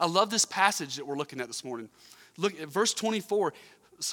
I 0.00 0.06
love 0.06 0.30
this 0.30 0.44
passage 0.44 0.96
that 0.96 1.06
we're 1.06 1.16
looking 1.16 1.40
at 1.40 1.46
this 1.46 1.62
morning. 1.62 1.88
Look 2.36 2.60
at 2.60 2.68
verse 2.68 2.94
24, 2.94 3.52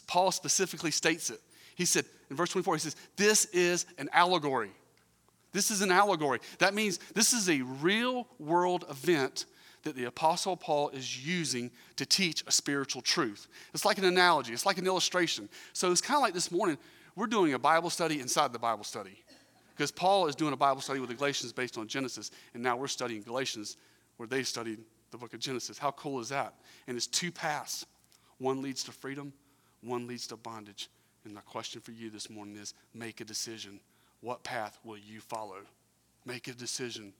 Paul 0.05 0.31
specifically 0.31 0.91
states 0.91 1.29
it. 1.29 1.39
He 1.75 1.85
said, 1.85 2.05
in 2.29 2.35
verse 2.35 2.49
24, 2.49 2.75
he 2.75 2.79
says, 2.79 2.95
This 3.15 3.45
is 3.45 3.85
an 3.97 4.09
allegory. 4.11 4.71
This 5.53 5.71
is 5.71 5.81
an 5.81 5.91
allegory. 5.91 6.39
That 6.59 6.73
means 6.73 6.99
this 7.13 7.33
is 7.33 7.49
a 7.49 7.61
real 7.61 8.27
world 8.37 8.85
event 8.89 9.45
that 9.83 9.95
the 9.95 10.05
Apostle 10.05 10.57
Paul 10.57 10.89
is 10.89 11.25
using 11.25 11.71
to 11.95 12.05
teach 12.05 12.43
a 12.45 12.51
spiritual 12.51 13.01
truth. 13.01 13.47
It's 13.73 13.85
like 13.85 13.97
an 13.97 14.03
analogy, 14.03 14.53
it's 14.53 14.65
like 14.65 14.77
an 14.77 14.85
illustration. 14.85 15.47
So 15.73 15.91
it's 15.91 16.01
kind 16.01 16.17
of 16.17 16.21
like 16.21 16.33
this 16.33 16.51
morning, 16.51 16.77
we're 17.15 17.27
doing 17.27 17.53
a 17.53 17.59
Bible 17.59 17.89
study 17.89 18.19
inside 18.19 18.51
the 18.51 18.59
Bible 18.59 18.83
study. 18.83 19.23
Because 19.75 19.91
Paul 19.91 20.27
is 20.27 20.35
doing 20.35 20.53
a 20.53 20.57
Bible 20.57 20.81
study 20.81 20.99
with 20.99 21.09
the 21.09 21.15
Galatians 21.15 21.53
based 21.53 21.77
on 21.77 21.87
Genesis, 21.87 22.31
and 22.53 22.61
now 22.61 22.75
we're 22.75 22.87
studying 22.87 23.21
Galatians 23.21 23.77
where 24.17 24.27
they 24.27 24.43
studied 24.43 24.79
the 25.11 25.17
book 25.17 25.33
of 25.33 25.39
Genesis. 25.39 25.77
How 25.77 25.91
cool 25.91 26.19
is 26.19 26.29
that? 26.29 26.53
And 26.87 26.97
it's 26.97 27.07
two 27.07 27.31
paths. 27.31 27.85
One 28.39 28.61
leads 28.61 28.83
to 28.85 28.91
freedom, 28.91 29.33
one 29.81 30.07
leads 30.07 30.27
to 30.27 30.37
bondage. 30.37 30.89
And 31.25 31.33
my 31.33 31.41
question 31.41 31.81
for 31.81 31.91
you 31.91 32.09
this 32.09 32.29
morning 32.29 32.55
is 32.55 32.73
make 32.93 33.19
a 33.19 33.25
decision. 33.25 33.79
What 34.21 34.43
path 34.43 34.79
will 34.83 34.97
you 34.97 35.19
follow? 35.19 35.57
Make 36.25 36.47
a 36.47 36.53
decision. 36.53 37.13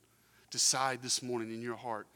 Decide 0.50 1.02
this 1.02 1.22
morning 1.22 1.52
in 1.52 1.62
your 1.62 1.76
heart 1.76 2.08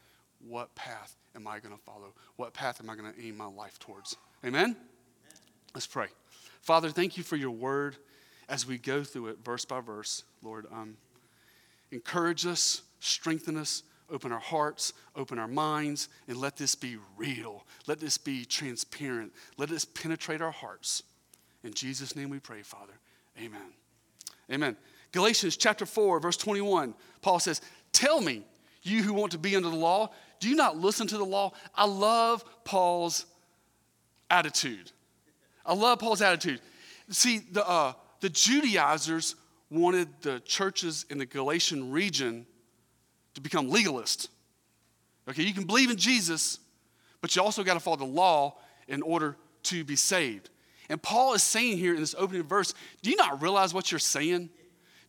what 0.48 0.74
path 0.74 1.16
am 1.36 1.46
I 1.46 1.60
going 1.60 1.74
to 1.74 1.82
follow? 1.82 2.14
What 2.36 2.52
path 2.52 2.80
am 2.80 2.90
I 2.90 2.96
going 2.96 3.12
to 3.12 3.20
aim 3.20 3.36
my 3.36 3.46
life 3.46 3.78
towards? 3.78 4.16
Amen? 4.44 4.76
Let's 5.74 5.86
pray. 5.86 6.08
Father, 6.60 6.90
thank 6.90 7.16
you 7.16 7.22
for 7.22 7.36
your 7.36 7.50
word 7.50 7.96
as 8.48 8.66
we 8.66 8.78
go 8.78 9.04
through 9.04 9.28
it 9.28 9.38
verse 9.44 9.64
by 9.64 9.80
verse. 9.80 10.24
Lord, 10.42 10.66
um, 10.72 10.96
encourage 11.90 12.46
us, 12.46 12.82
strengthen 13.00 13.56
us, 13.56 13.82
open 14.12 14.30
our 14.30 14.38
hearts, 14.38 14.92
open 15.16 15.38
our 15.38 15.48
minds, 15.48 16.08
and 16.28 16.36
let 16.36 16.56
this 16.56 16.74
be 16.74 16.98
real. 17.16 17.64
Let 17.86 17.98
this 17.98 18.18
be 18.18 18.44
transparent. 18.44 19.32
Let 19.56 19.70
this 19.70 19.84
penetrate 19.84 20.42
our 20.42 20.50
hearts. 20.50 21.02
In 21.64 21.72
Jesus' 21.72 22.14
name 22.14 22.28
we 22.28 22.38
pray, 22.38 22.62
Father. 22.62 22.92
Amen. 23.38 23.72
Amen. 24.50 24.76
Galatians 25.12 25.56
chapter 25.56 25.86
4, 25.86 26.20
verse 26.20 26.36
21, 26.36 26.94
Paul 27.22 27.40
says, 27.40 27.60
Tell 27.92 28.20
me, 28.20 28.42
you 28.82 29.02
who 29.02 29.14
want 29.14 29.32
to 29.32 29.38
be 29.38 29.56
under 29.56 29.70
the 29.70 29.76
law, 29.76 30.10
do 30.40 30.48
you 30.48 30.56
not 30.56 30.76
listen 30.76 31.06
to 31.08 31.18
the 31.18 31.24
law? 31.24 31.52
I 31.74 31.86
love 31.86 32.44
Paul's 32.64 33.26
attitude. 34.30 34.90
I 35.64 35.74
love 35.74 36.00
Paul's 36.00 36.20
attitude. 36.20 36.60
See, 37.10 37.38
the, 37.38 37.66
uh, 37.66 37.92
the 38.20 38.28
Judaizers 38.28 39.36
wanted 39.70 40.08
the 40.22 40.40
churches 40.40 41.06
in 41.10 41.18
the 41.18 41.26
Galatian 41.26 41.92
region 41.92 42.46
to 43.34 43.40
become 43.40 43.68
legalist. 43.68 44.28
Okay, 45.28 45.42
you 45.42 45.54
can 45.54 45.64
believe 45.64 45.90
in 45.90 45.96
Jesus, 45.96 46.58
but 47.20 47.34
you 47.34 47.42
also 47.42 47.62
got 47.62 47.74
to 47.74 47.80
follow 47.80 47.96
the 47.96 48.04
law 48.04 48.56
in 48.88 49.02
order 49.02 49.36
to 49.64 49.84
be 49.84 49.96
saved. 49.96 50.50
And 50.88 51.00
Paul 51.00 51.34
is 51.34 51.42
saying 51.42 51.78
here 51.78 51.94
in 51.94 52.00
this 52.00 52.14
opening 52.18 52.42
verse, 52.42 52.74
do 53.02 53.10
you 53.10 53.16
not 53.16 53.40
realize 53.40 53.72
what 53.72 53.90
you're 53.90 53.98
saying? 53.98 54.50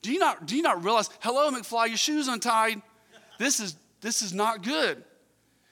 Do 0.02 0.12
you 0.12 0.20
not, 0.20 0.46
do 0.46 0.56
you 0.56 0.62
not 0.62 0.84
realize, 0.84 1.10
hello, 1.22 1.50
McFly, 1.52 1.88
your 1.88 1.98
shoe's 1.98 2.28
untied? 2.28 2.82
This 3.40 3.60
is, 3.60 3.76
this 4.02 4.22
is 4.22 4.34
not 4.34 4.64
good. 4.64 5.04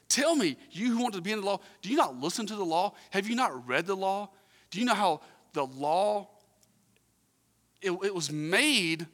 Tell 0.10 0.36
me, 0.36 0.58
you 0.72 0.92
who 0.92 1.02
want 1.02 1.14
to 1.14 1.22
be 1.22 1.32
in 1.32 1.40
the 1.40 1.46
law, 1.46 1.60
do 1.82 1.90
you 1.90 1.96
not 1.96 2.20
listen 2.20 2.46
to 2.48 2.56
the 2.56 2.66
law? 2.66 2.94
Have 3.12 3.30
you 3.30 3.36
not 3.36 3.68
read 3.68 3.86
the 3.86 3.96
law? 3.96 4.30
Do 4.72 4.80
you 4.80 4.86
know 4.86 4.96
how 4.96 5.22
the 5.54 5.66
law, 5.66 6.30
it, 7.82 7.92
it 7.92 8.14
was 8.14 8.32
made 8.32 9.06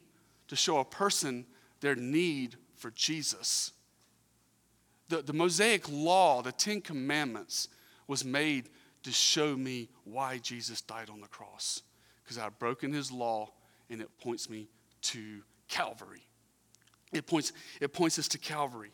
to 0.48 0.56
show 0.56 0.78
a 0.78 0.84
person 0.84 1.46
their 1.80 1.94
need 1.94 2.56
for 2.78 2.90
Jesus? 2.92 3.72
The, 5.08 5.22
the 5.22 5.32
Mosaic 5.32 5.88
law, 5.90 6.42
the 6.42 6.52
Ten 6.52 6.80
Commandments, 6.80 7.68
was 8.06 8.24
made 8.24 8.68
to 9.02 9.12
show 9.12 9.56
me 9.56 9.88
why 10.04 10.38
Jesus 10.38 10.80
died 10.80 11.10
on 11.10 11.20
the 11.20 11.28
cross. 11.28 11.82
Because 12.22 12.38
I've 12.38 12.58
broken 12.58 12.92
his 12.92 13.10
law 13.10 13.50
and 13.90 14.00
it 14.00 14.10
points 14.20 14.50
me 14.50 14.68
to 15.02 15.42
Calvary. 15.68 16.26
It 17.12 17.26
points, 17.26 17.52
it 17.80 17.92
points 17.92 18.18
us 18.18 18.28
to 18.28 18.38
Calvary. 18.38 18.92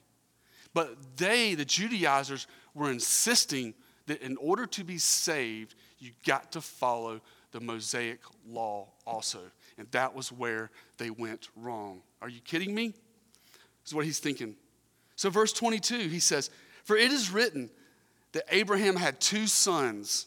But 0.73 0.97
they, 1.17 1.55
the 1.55 1.65
Judaizers, 1.65 2.47
were 2.75 2.91
insisting 2.91 3.75
that 4.07 4.23
in 4.23 4.37
order 4.37 4.67
to 4.67 4.85
be 4.85 4.99
saved, 4.99 5.75
you 5.99 6.11
got 6.27 6.53
to 6.53 6.61
follow 6.61 7.21
the 7.53 7.61
Mosaic 7.61 8.21
law 8.47 8.89
also. 9.07 9.41
And 9.79 9.91
that 9.93 10.15
was 10.15 10.31
where 10.31 10.71
they 10.99 11.11
went 11.11 11.49
wrong. 11.57 12.03
Are 12.21 12.29
you 12.29 12.41
kidding 12.41 12.75
me? 12.75 12.95
Is 13.87 13.95
what 13.95 14.05
he's 14.05 14.19
thinking. 14.19 14.57
So, 15.17 15.31
verse 15.31 15.53
22, 15.53 16.09
he 16.09 16.21
says, 16.21 16.51
For 16.85 16.97
it 16.97 17.13
is 17.13 17.31
written 17.31 17.71
that 18.33 18.45
Abraham 18.51 18.97
had 18.97 19.21
two 19.21 19.47
sons, 19.47 20.27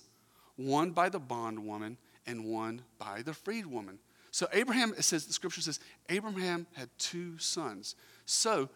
one 0.55 0.91
by 0.91 1.09
the 1.09 1.19
bondwoman 1.19 1.97
and 2.25 2.45
one 2.45 2.81
by 2.99 3.21
the 3.21 3.31
freedwoman. 3.31 3.97
So, 4.31 4.47
Abraham, 4.53 4.93
it 4.97 5.03
says, 5.03 5.25
the 5.25 5.33
scripture 5.33 5.61
says, 5.61 5.79
Abraham 6.09 6.67
had 6.73 6.89
two 6.97 7.37
sons. 7.37 7.95
So, 8.25 8.69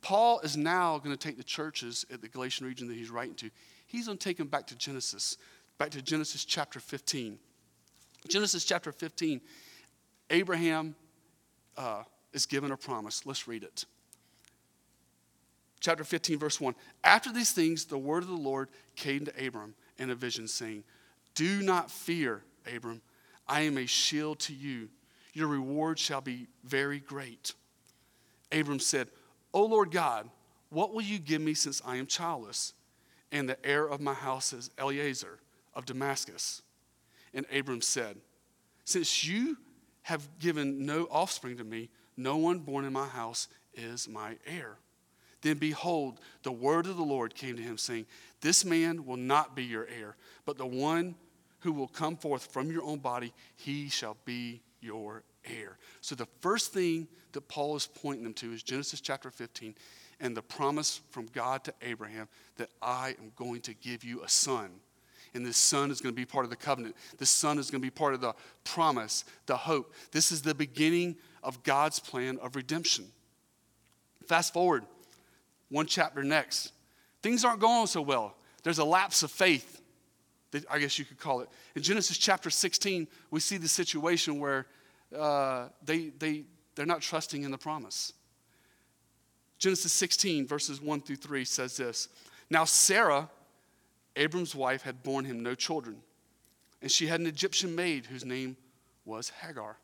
Paul 0.00 0.40
is 0.40 0.56
now 0.56 0.98
going 0.98 1.16
to 1.16 1.28
take 1.28 1.36
the 1.36 1.42
churches 1.44 2.04
at 2.12 2.20
the 2.20 2.28
Galatian 2.28 2.66
region 2.66 2.88
that 2.88 2.94
he's 2.94 3.10
writing 3.10 3.34
to. 3.36 3.50
He's 3.86 4.06
going 4.06 4.18
to 4.18 4.24
take 4.24 4.36
them 4.36 4.48
back 4.48 4.66
to 4.68 4.76
Genesis, 4.76 5.38
back 5.78 5.90
to 5.90 6.02
Genesis 6.02 6.44
chapter 6.44 6.78
15. 6.78 7.38
Genesis 8.28 8.64
chapter 8.64 8.92
15, 8.92 9.40
Abraham 10.30 10.94
uh, 11.76 12.02
is 12.32 12.46
given 12.46 12.70
a 12.70 12.76
promise. 12.76 13.26
Let's 13.26 13.48
read 13.48 13.62
it. 13.62 13.84
Chapter 15.84 16.02
15, 16.02 16.38
verse 16.38 16.58
1. 16.62 16.74
After 17.04 17.30
these 17.30 17.52
things, 17.52 17.84
the 17.84 17.98
word 17.98 18.22
of 18.22 18.30
the 18.30 18.34
Lord 18.34 18.70
came 18.96 19.26
to 19.26 19.46
Abram 19.46 19.74
in 19.98 20.08
a 20.08 20.14
vision, 20.14 20.48
saying, 20.48 20.82
Do 21.34 21.60
not 21.60 21.90
fear, 21.90 22.42
Abram. 22.74 23.02
I 23.46 23.60
am 23.60 23.76
a 23.76 23.84
shield 23.84 24.38
to 24.40 24.54
you. 24.54 24.88
Your 25.34 25.46
reward 25.46 25.98
shall 25.98 26.22
be 26.22 26.46
very 26.64 27.00
great. 27.00 27.52
Abram 28.50 28.80
said, 28.80 29.08
O 29.52 29.66
Lord 29.66 29.90
God, 29.90 30.30
what 30.70 30.94
will 30.94 31.02
you 31.02 31.18
give 31.18 31.42
me 31.42 31.52
since 31.52 31.82
I 31.84 31.96
am 31.96 32.06
childless? 32.06 32.72
And 33.30 33.46
the 33.46 33.62
heir 33.62 33.86
of 33.86 34.00
my 34.00 34.14
house 34.14 34.54
is 34.54 34.70
Eliezer 34.78 35.38
of 35.74 35.84
Damascus. 35.84 36.62
And 37.34 37.44
Abram 37.54 37.82
said, 37.82 38.16
Since 38.86 39.22
you 39.22 39.58
have 40.04 40.38
given 40.38 40.86
no 40.86 41.04
offspring 41.10 41.58
to 41.58 41.64
me, 41.64 41.90
no 42.16 42.38
one 42.38 42.60
born 42.60 42.86
in 42.86 42.92
my 42.94 43.06
house 43.06 43.48
is 43.74 44.08
my 44.08 44.36
heir. 44.46 44.78
Then 45.44 45.58
behold, 45.58 46.20
the 46.42 46.50
word 46.50 46.86
of 46.86 46.96
the 46.96 47.02
Lord 47.02 47.34
came 47.34 47.54
to 47.56 47.62
him, 47.62 47.76
saying, 47.76 48.06
This 48.40 48.64
man 48.64 49.04
will 49.04 49.18
not 49.18 49.54
be 49.54 49.62
your 49.62 49.86
heir, 49.86 50.16
but 50.46 50.56
the 50.56 50.64
one 50.64 51.16
who 51.60 51.70
will 51.70 51.86
come 51.86 52.16
forth 52.16 52.50
from 52.50 52.72
your 52.72 52.82
own 52.82 52.98
body, 52.98 53.30
he 53.54 53.90
shall 53.90 54.16
be 54.24 54.62
your 54.80 55.22
heir. 55.44 55.76
So 56.00 56.14
the 56.14 56.26
first 56.40 56.72
thing 56.72 57.08
that 57.32 57.46
Paul 57.46 57.76
is 57.76 57.86
pointing 57.86 58.24
them 58.24 58.32
to 58.34 58.54
is 58.54 58.62
Genesis 58.62 59.02
chapter 59.02 59.30
15 59.30 59.74
and 60.18 60.34
the 60.34 60.40
promise 60.40 61.02
from 61.10 61.26
God 61.26 61.62
to 61.64 61.74
Abraham 61.82 62.26
that 62.56 62.70
I 62.80 63.10
am 63.20 63.30
going 63.36 63.60
to 63.62 63.74
give 63.74 64.02
you 64.02 64.24
a 64.24 64.28
son. 64.30 64.70
And 65.34 65.44
this 65.44 65.58
son 65.58 65.90
is 65.90 66.00
going 66.00 66.14
to 66.14 66.16
be 66.18 66.24
part 66.24 66.44
of 66.44 66.50
the 66.50 66.56
covenant. 66.56 66.96
This 67.18 67.28
son 67.28 67.58
is 67.58 67.70
going 67.70 67.82
to 67.82 67.86
be 67.86 67.90
part 67.90 68.14
of 68.14 68.22
the 68.22 68.32
promise, 68.62 69.26
the 69.44 69.58
hope. 69.58 69.92
This 70.10 70.32
is 70.32 70.40
the 70.40 70.54
beginning 70.54 71.16
of 71.42 71.62
God's 71.64 72.00
plan 72.00 72.38
of 72.40 72.56
redemption. 72.56 73.08
Fast 74.26 74.54
forward 74.54 74.86
one 75.74 75.86
chapter 75.86 76.22
next. 76.22 76.72
Things 77.20 77.44
aren't 77.44 77.58
going 77.58 77.88
so 77.88 78.00
well. 78.00 78.36
There's 78.62 78.78
a 78.78 78.84
lapse 78.84 79.24
of 79.24 79.30
faith, 79.32 79.82
I 80.70 80.78
guess 80.78 81.00
you 81.00 81.04
could 81.04 81.18
call 81.18 81.40
it. 81.40 81.48
In 81.74 81.82
Genesis 81.82 82.16
chapter 82.16 82.48
16, 82.48 83.08
we 83.32 83.40
see 83.40 83.56
the 83.56 83.66
situation 83.66 84.38
where 84.38 84.66
uh, 85.18 85.66
they, 85.84 86.10
they, 86.20 86.44
they're 86.76 86.86
not 86.86 87.00
trusting 87.00 87.42
in 87.42 87.50
the 87.50 87.58
promise. 87.58 88.12
Genesis 89.58 89.92
16, 89.92 90.46
verses 90.46 90.80
1 90.80 91.00
through 91.00 91.16
3 91.16 91.44
says 91.44 91.76
this 91.76 92.08
Now 92.50 92.64
Sarah, 92.64 93.28
Abram's 94.14 94.54
wife, 94.54 94.82
had 94.82 95.02
borne 95.02 95.24
him 95.24 95.42
no 95.42 95.56
children, 95.56 95.96
and 96.82 96.90
she 96.90 97.08
had 97.08 97.18
an 97.18 97.26
Egyptian 97.26 97.74
maid 97.74 98.06
whose 98.06 98.24
name 98.24 98.56
was 99.04 99.30
Hagar. 99.42 99.78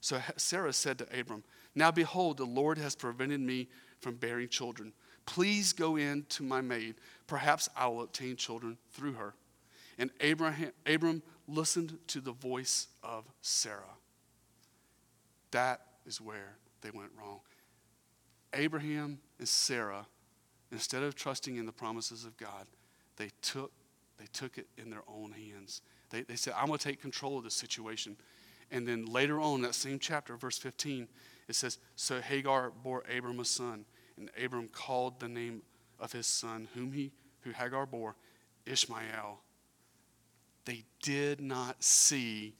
So 0.00 0.18
Sarah 0.38 0.72
said 0.72 0.96
to 0.98 1.20
Abram, 1.20 1.44
Now 1.74 1.90
behold, 1.90 2.38
the 2.38 2.46
Lord 2.46 2.78
has 2.78 2.96
prevented 2.96 3.40
me 3.40 3.68
from 4.00 4.14
bearing 4.14 4.48
children. 4.48 4.94
Please 5.26 5.72
go 5.72 5.96
in 5.96 6.24
to 6.30 6.42
my 6.42 6.60
maid. 6.60 6.94
Perhaps 7.26 7.68
I 7.76 7.88
will 7.88 8.02
obtain 8.02 8.36
children 8.36 8.78
through 8.92 9.14
her. 9.14 9.34
And 9.98 10.10
Abraham, 10.20 10.72
Abram 10.86 11.22
listened 11.48 11.98
to 12.08 12.20
the 12.20 12.32
voice 12.32 12.88
of 13.02 13.24
Sarah. 13.42 13.96
That 15.50 15.80
is 16.06 16.20
where 16.20 16.56
they 16.82 16.90
went 16.90 17.10
wrong. 17.18 17.40
Abraham 18.52 19.18
and 19.38 19.48
Sarah, 19.48 20.06
instead 20.70 21.02
of 21.02 21.14
trusting 21.14 21.56
in 21.56 21.66
the 21.66 21.72
promises 21.72 22.24
of 22.24 22.36
God, 22.36 22.66
they 23.16 23.30
took, 23.42 23.72
they 24.18 24.26
took 24.32 24.58
it 24.58 24.66
in 24.76 24.90
their 24.90 25.02
own 25.08 25.32
hands. 25.32 25.82
They, 26.10 26.22
they 26.22 26.36
said, 26.36 26.54
I'm 26.56 26.66
going 26.66 26.78
to 26.78 26.88
take 26.88 27.00
control 27.00 27.38
of 27.38 27.44
this 27.44 27.54
situation. 27.54 28.16
And 28.70 28.86
then 28.86 29.06
later 29.06 29.40
on, 29.40 29.62
that 29.62 29.74
same 29.74 29.98
chapter, 29.98 30.36
verse 30.36 30.58
15, 30.58 31.08
it 31.48 31.54
says, 31.54 31.78
So 31.94 32.20
Hagar 32.20 32.70
bore 32.70 33.04
Abram 33.14 33.40
a 33.40 33.44
son, 33.44 33.84
and 34.18 34.30
Abram 34.42 34.68
called 34.68 35.20
the 35.20 35.28
name 35.28 35.62
of 35.98 36.12
his 36.12 36.26
son, 36.26 36.68
whom 36.74 36.92
he, 36.92 37.12
who 37.42 37.50
Hagar 37.50 37.86
bore, 37.86 38.16
Ishmael, 38.64 39.40
they 40.64 40.84
did 41.02 41.40
not 41.40 41.82
see 41.82 42.54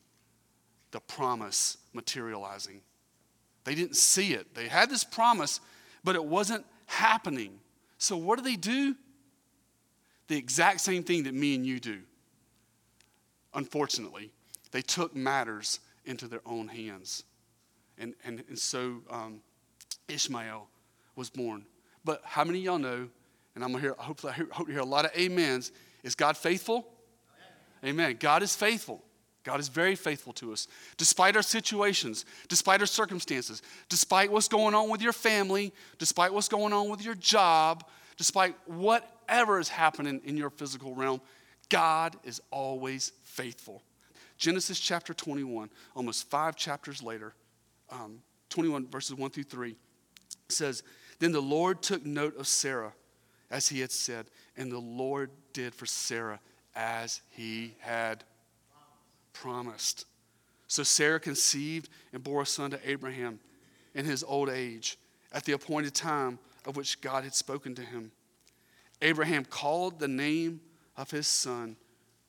the 0.93 1.01
promise 1.01 1.79
materializing. 1.93 2.81
They 3.65 3.75
didn't 3.75 3.97
see 3.97 4.33
it. 4.33 4.55
They 4.55 4.69
had 4.69 4.89
this 4.89 5.03
promise, 5.03 5.61
but 6.05 6.15
it 6.15 6.25
wasn't 6.25 6.65
happening. 6.87 7.59
So, 7.99 8.17
what 8.17 8.39
do 8.39 8.45
they 8.45 8.57
do? 8.57 8.95
The 10.29 10.37
exact 10.37 10.81
same 10.81 11.03
thing 11.03 11.25
that 11.25 11.35
me 11.35 11.55
and 11.55 11.67
you 11.67 11.81
do. 11.81 12.01
Unfortunately, 13.55 14.31
they 14.71 14.83
took 14.83 15.17
matters 15.17 15.81
into 16.05 16.29
their 16.29 16.43
own 16.47 16.69
hands. 16.69 17.25
And, 17.99 18.15
and, 18.25 18.45
and 18.49 18.59
so 18.59 19.03
um, 19.11 19.41
Ishmael 20.09 20.69
was 21.17 21.31
born. 21.31 21.65
But 22.05 22.21
how 22.25 22.45
many 22.45 22.59
of 22.61 22.65
y'all 22.65 22.79
know, 22.79 23.09
and 23.55 23.65
I'm 23.65 23.73
to 23.73 23.79
hear, 23.79 23.95
hopefully, 23.99 24.33
I 24.33 24.55
hope 24.55 24.67
to 24.67 24.73
hear 24.73 24.83
a 24.83 24.85
lot 24.85 25.05
of 25.05 25.11
amens, 25.21 25.73
is 26.05 26.15
God 26.15 26.37
faithful? 26.37 26.87
Amen. 27.85 28.17
God 28.21 28.43
is 28.43 28.55
faithful. 28.55 29.03
God 29.43 29.61
is 29.61 29.69
very 29.69 29.95
faithful 29.95 30.33
to 30.35 30.53
us. 30.53 30.67
Despite 30.97 31.37
our 31.37 31.43
situations, 31.43 32.25
despite 32.49 32.81
our 32.81 32.87
circumstances, 32.87 33.63
despite 33.89 34.31
what's 34.31 34.49
going 34.49 34.75
on 34.75 34.91
with 34.91 35.01
your 35.01 35.13
family, 35.13 35.73
despite 35.99 36.33
what's 36.33 36.49
going 36.49 36.73
on 36.73 36.89
with 36.89 37.05
your 37.05 37.15
job, 37.15 37.85
despite 38.17 38.57
whatever 38.67 39.61
is 39.61 39.69
happening 39.69 40.21
in 40.25 40.37
your 40.37 40.51
physical 40.51 40.95
realm, 40.95 41.21
God 41.69 42.17
is 42.25 42.41
always 42.51 43.13
faithful. 43.23 43.83
Genesis 44.37 44.81
chapter 44.81 45.15
21, 45.15 45.71
almost 45.95 46.29
five 46.29 46.57
chapters 46.57 47.03
later, 47.03 47.33
um, 47.91 48.19
21 48.51 48.89
verses 48.89 49.15
1 49.15 49.31
through 49.31 49.45
3, 49.45 49.77
says, 50.49 50.83
Then 51.19 51.33
the 51.33 51.41
Lord 51.41 51.83
took 51.83 52.05
note 52.05 52.37
of 52.37 52.47
Sarah, 52.47 52.93
as 53.51 53.69
he 53.69 53.81
had 53.81 53.91
said, 53.91 54.27
and 54.57 54.71
the 54.71 54.79
Lord 54.79 55.31
did 55.53 55.75
for 55.75 55.87
Sarah 55.87 56.41
as 56.75 57.23
he 57.31 57.75
had 57.81 58.25
promised. 59.33 60.05
So 60.69 60.83
Sarah 60.83 61.21
conceived 61.21 61.89
and 62.13 62.23
bore 62.23 62.43
a 62.43 62.47
son 62.47 62.71
to 62.73 62.91
Abraham 62.91 63.39
in 63.95 64.05
his 64.05 64.23
old 64.23 64.49
age, 64.49 64.99
at 65.33 65.45
the 65.45 65.53
appointed 65.53 65.95
time 65.95 66.39
of 66.67 66.77
which 66.77 67.01
God 67.01 67.25
had 67.25 67.35
spoken 67.35 67.75
to 67.77 67.83
him. 67.83 68.13
Abraham 69.01 69.45
called 69.45 69.99
the 69.99 70.09
name 70.09 70.61
of 70.97 71.11
his 71.11 71.27
son 71.27 71.77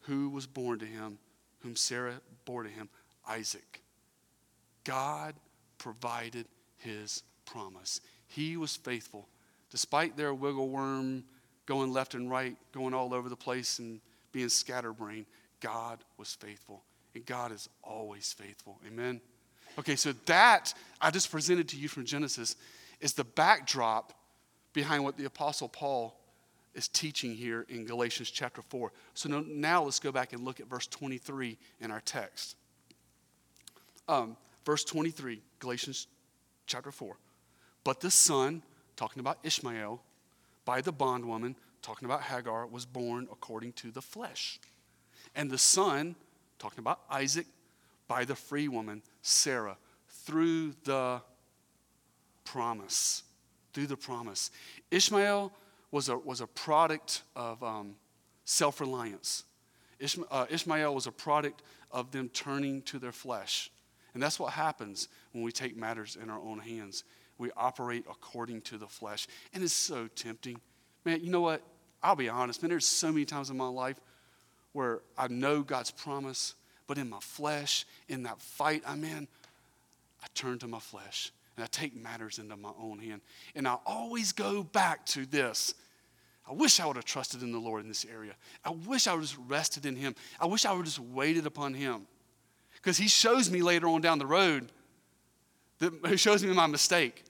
who 0.02 0.30
was 0.30 0.48
born 0.48 0.80
to 0.80 0.86
him, 0.86 1.18
whom 1.60 1.76
Sarah 1.76 2.22
bore 2.46 2.64
to 2.64 2.70
him, 2.70 2.90
Isaac. 3.28 3.82
God 4.84 5.36
provided 5.78 6.48
his 6.78 7.24
promise. 7.46 8.00
He 8.28 8.58
was 8.58 8.76
faithful. 8.76 9.28
Despite 9.70 10.16
their 10.16 10.34
wiggle 10.34 10.70
worm 10.70 11.24
going 11.66 11.92
left 11.92 12.14
and 12.14 12.30
right, 12.30 12.56
going 12.72 12.94
all 12.94 13.14
over 13.14 13.30
the 13.30 13.36
place 13.36 13.80
and 13.80 14.00
being 14.32 14.50
scatterbrained, 14.50 15.26
God 15.60 16.00
was 16.18 16.34
faithful. 16.34 16.84
And 17.16 17.26
God 17.26 17.52
is 17.52 17.68
always 17.84 18.34
faithful. 18.34 18.80
Amen. 18.88 19.22
Okay, 19.80 19.96
so 19.96 20.14
that 20.26 20.74
I 21.02 21.12
just 21.12 21.32
presented 21.32 21.68
to 21.70 21.78
you 21.78 21.88
from 21.88 22.06
Genesis 22.06 22.56
is 23.00 23.14
the 23.14 23.24
backdrop 23.24 24.14
behind 24.74 25.04
what 25.04 25.18
the 25.18 25.26
Apostle 25.26 25.70
Paul 25.70 26.20
is 26.74 26.88
teaching 26.88 27.34
here 27.34 27.66
in 27.70 27.86
Galatians 27.86 28.30
chapter 28.30 28.62
4. 28.62 28.92
So 29.16 29.30
now 29.30 29.84
let's 29.84 30.00
go 30.00 30.12
back 30.12 30.34
and 30.34 30.46
look 30.46 30.60
at 30.60 30.68
verse 30.68 30.88
23 30.88 31.58
in 31.82 31.92
our 31.92 32.02
text. 32.02 32.56
Um, 34.08 34.38
verse 34.66 34.84
23, 34.84 35.42
Galatians 35.60 36.08
chapter 36.68 36.92
4. 36.92 37.18
But 37.88 38.02
the 38.02 38.12
son, 38.12 38.64
talking 38.98 39.22
about 39.22 39.38
Ishmael, 39.44 40.02
by 40.66 40.82
the 40.82 40.92
bondwoman, 40.92 41.56
talking 41.82 42.06
about 42.06 42.22
Hagar, 42.22 42.68
was 42.68 42.86
born 42.86 43.30
according 43.32 43.72
to 43.74 43.92
the 43.92 44.02
flesh. 44.02 44.60
And 45.34 45.50
the 45.50 45.58
son, 45.58 46.18
talking 46.60 46.80
about 46.80 47.00
Isaac, 47.10 47.46
by 48.10 48.26
the 48.26 48.36
free 48.36 48.68
woman, 48.68 49.04
Sarah, 49.22 49.78
through 50.10 50.74
the 50.84 51.22
promise. 52.44 53.24
Through 53.72 53.88
the 53.88 53.96
promise. 53.96 54.52
Ishmael 54.92 55.54
was 55.90 56.10
a, 56.10 56.18
was 56.18 56.42
a 56.42 56.48
product 56.48 57.22
of 57.38 57.64
um, 57.64 57.96
self 58.44 58.82
reliance. 58.82 59.46
Uh, 60.30 60.46
Ishmael 60.50 60.94
was 60.94 61.08
a 61.08 61.14
product 61.14 61.62
of 61.94 62.12
them 62.12 62.28
turning 62.34 62.82
to 62.82 63.00
their 63.00 63.14
flesh. 63.14 63.72
And 64.14 64.22
that's 64.22 64.42
what 64.42 64.52
happens 64.52 65.08
when 65.32 65.42
we 65.42 65.54
take 65.54 65.78
matters 65.78 66.18
in 66.22 66.30
our 66.30 66.40
own 66.42 66.60
hands. 66.60 67.06
We 67.38 67.52
operate 67.56 68.06
according 68.10 68.62
to 68.62 68.78
the 68.78 68.88
flesh. 68.88 69.28
And 69.54 69.64
it's 69.64 69.74
so 69.74 70.08
tempting. 70.16 70.60
Man, 71.06 71.24
you 71.24 71.30
know 71.30 71.42
what? 71.42 71.62
I'll 72.02 72.16
be 72.16 72.30
honest, 72.30 72.62
man, 72.62 72.70
there's 72.70 72.88
so 72.88 73.12
many 73.12 73.26
times 73.26 73.50
in 73.50 73.58
my 73.58 73.68
life 73.68 74.00
where 74.74 75.02
I 75.18 75.28
know 75.28 75.62
God's 75.62 75.92
promise, 75.92 76.56
but 76.86 76.98
in 76.98 77.10
my 77.10 77.20
flesh, 77.20 77.86
in 78.08 78.24
that 78.24 78.42
fight 78.42 78.84
I'm 78.86 79.04
in, 79.04 79.28
I 80.24 80.28
turn 80.34 80.60
to 80.60 80.68
my 80.68 80.80
flesh 80.80 81.32
and 81.56 81.64
I 81.64 81.68
take 81.68 81.96
matters 81.96 82.40
into 82.40 82.56
my 82.56 82.72
own 82.80 83.00
hand. 83.00 83.22
And 83.56 83.68
I 83.68 83.78
always 83.86 84.32
go 84.32 84.64
back 84.64 85.06
to 85.08 85.26
this. 85.26 85.74
I 86.50 86.54
wish 86.54 86.80
I 86.80 86.86
would 86.86 86.96
have 86.96 87.06
trusted 87.06 87.42
in 87.42 87.52
the 87.52 87.60
Lord 87.60 87.82
in 87.82 87.90
this 87.90 88.06
area. 88.06 88.34
I 88.64 88.70
wish 88.70 89.08
I 89.08 89.14
would 89.14 89.22
have 89.22 89.30
just 89.30 89.42
rested 89.50 89.86
in 89.86 89.96
Him. 89.96 90.16
I 90.40 90.46
wish 90.46 90.66
I 90.66 90.72
would 90.72 90.80
have 90.80 90.86
just 90.86 91.00
waited 91.00 91.46
upon 91.46 91.74
Him. 91.74 92.08
Because 92.76 92.98
He 92.98 93.08
shows 93.08 93.50
me 93.52 93.62
later 93.62 93.88
on 93.88 94.02
down 94.02 94.20
the 94.20 94.28
road, 94.28 94.72
that 95.80 95.94
He 96.06 96.16
shows 96.16 96.44
me 96.44 96.54
my 96.54 96.68
mistake. 96.68 97.24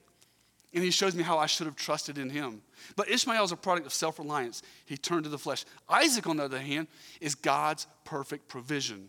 And 0.74 0.84
He 0.84 0.90
shows 0.90 1.14
me 1.14 1.22
how 1.22 1.38
I 1.38 1.46
should 1.46 1.66
have 1.66 1.76
trusted 1.76 2.18
in 2.18 2.30
Him. 2.30 2.62
But 2.96 3.08
Ishmael 3.08 3.44
is 3.44 3.52
a 3.52 3.56
product 3.56 3.86
of 3.86 3.92
self 3.92 4.18
reliance. 4.18 4.62
He 4.84 4.96
turned 4.96 5.24
to 5.24 5.30
the 5.30 5.38
flesh. 5.38 5.64
Isaac, 5.88 6.26
on 6.26 6.36
the 6.36 6.44
other 6.44 6.60
hand, 6.60 6.88
is 7.20 7.34
God's 7.34 7.86
perfect 8.04 8.48
provision. 8.48 9.08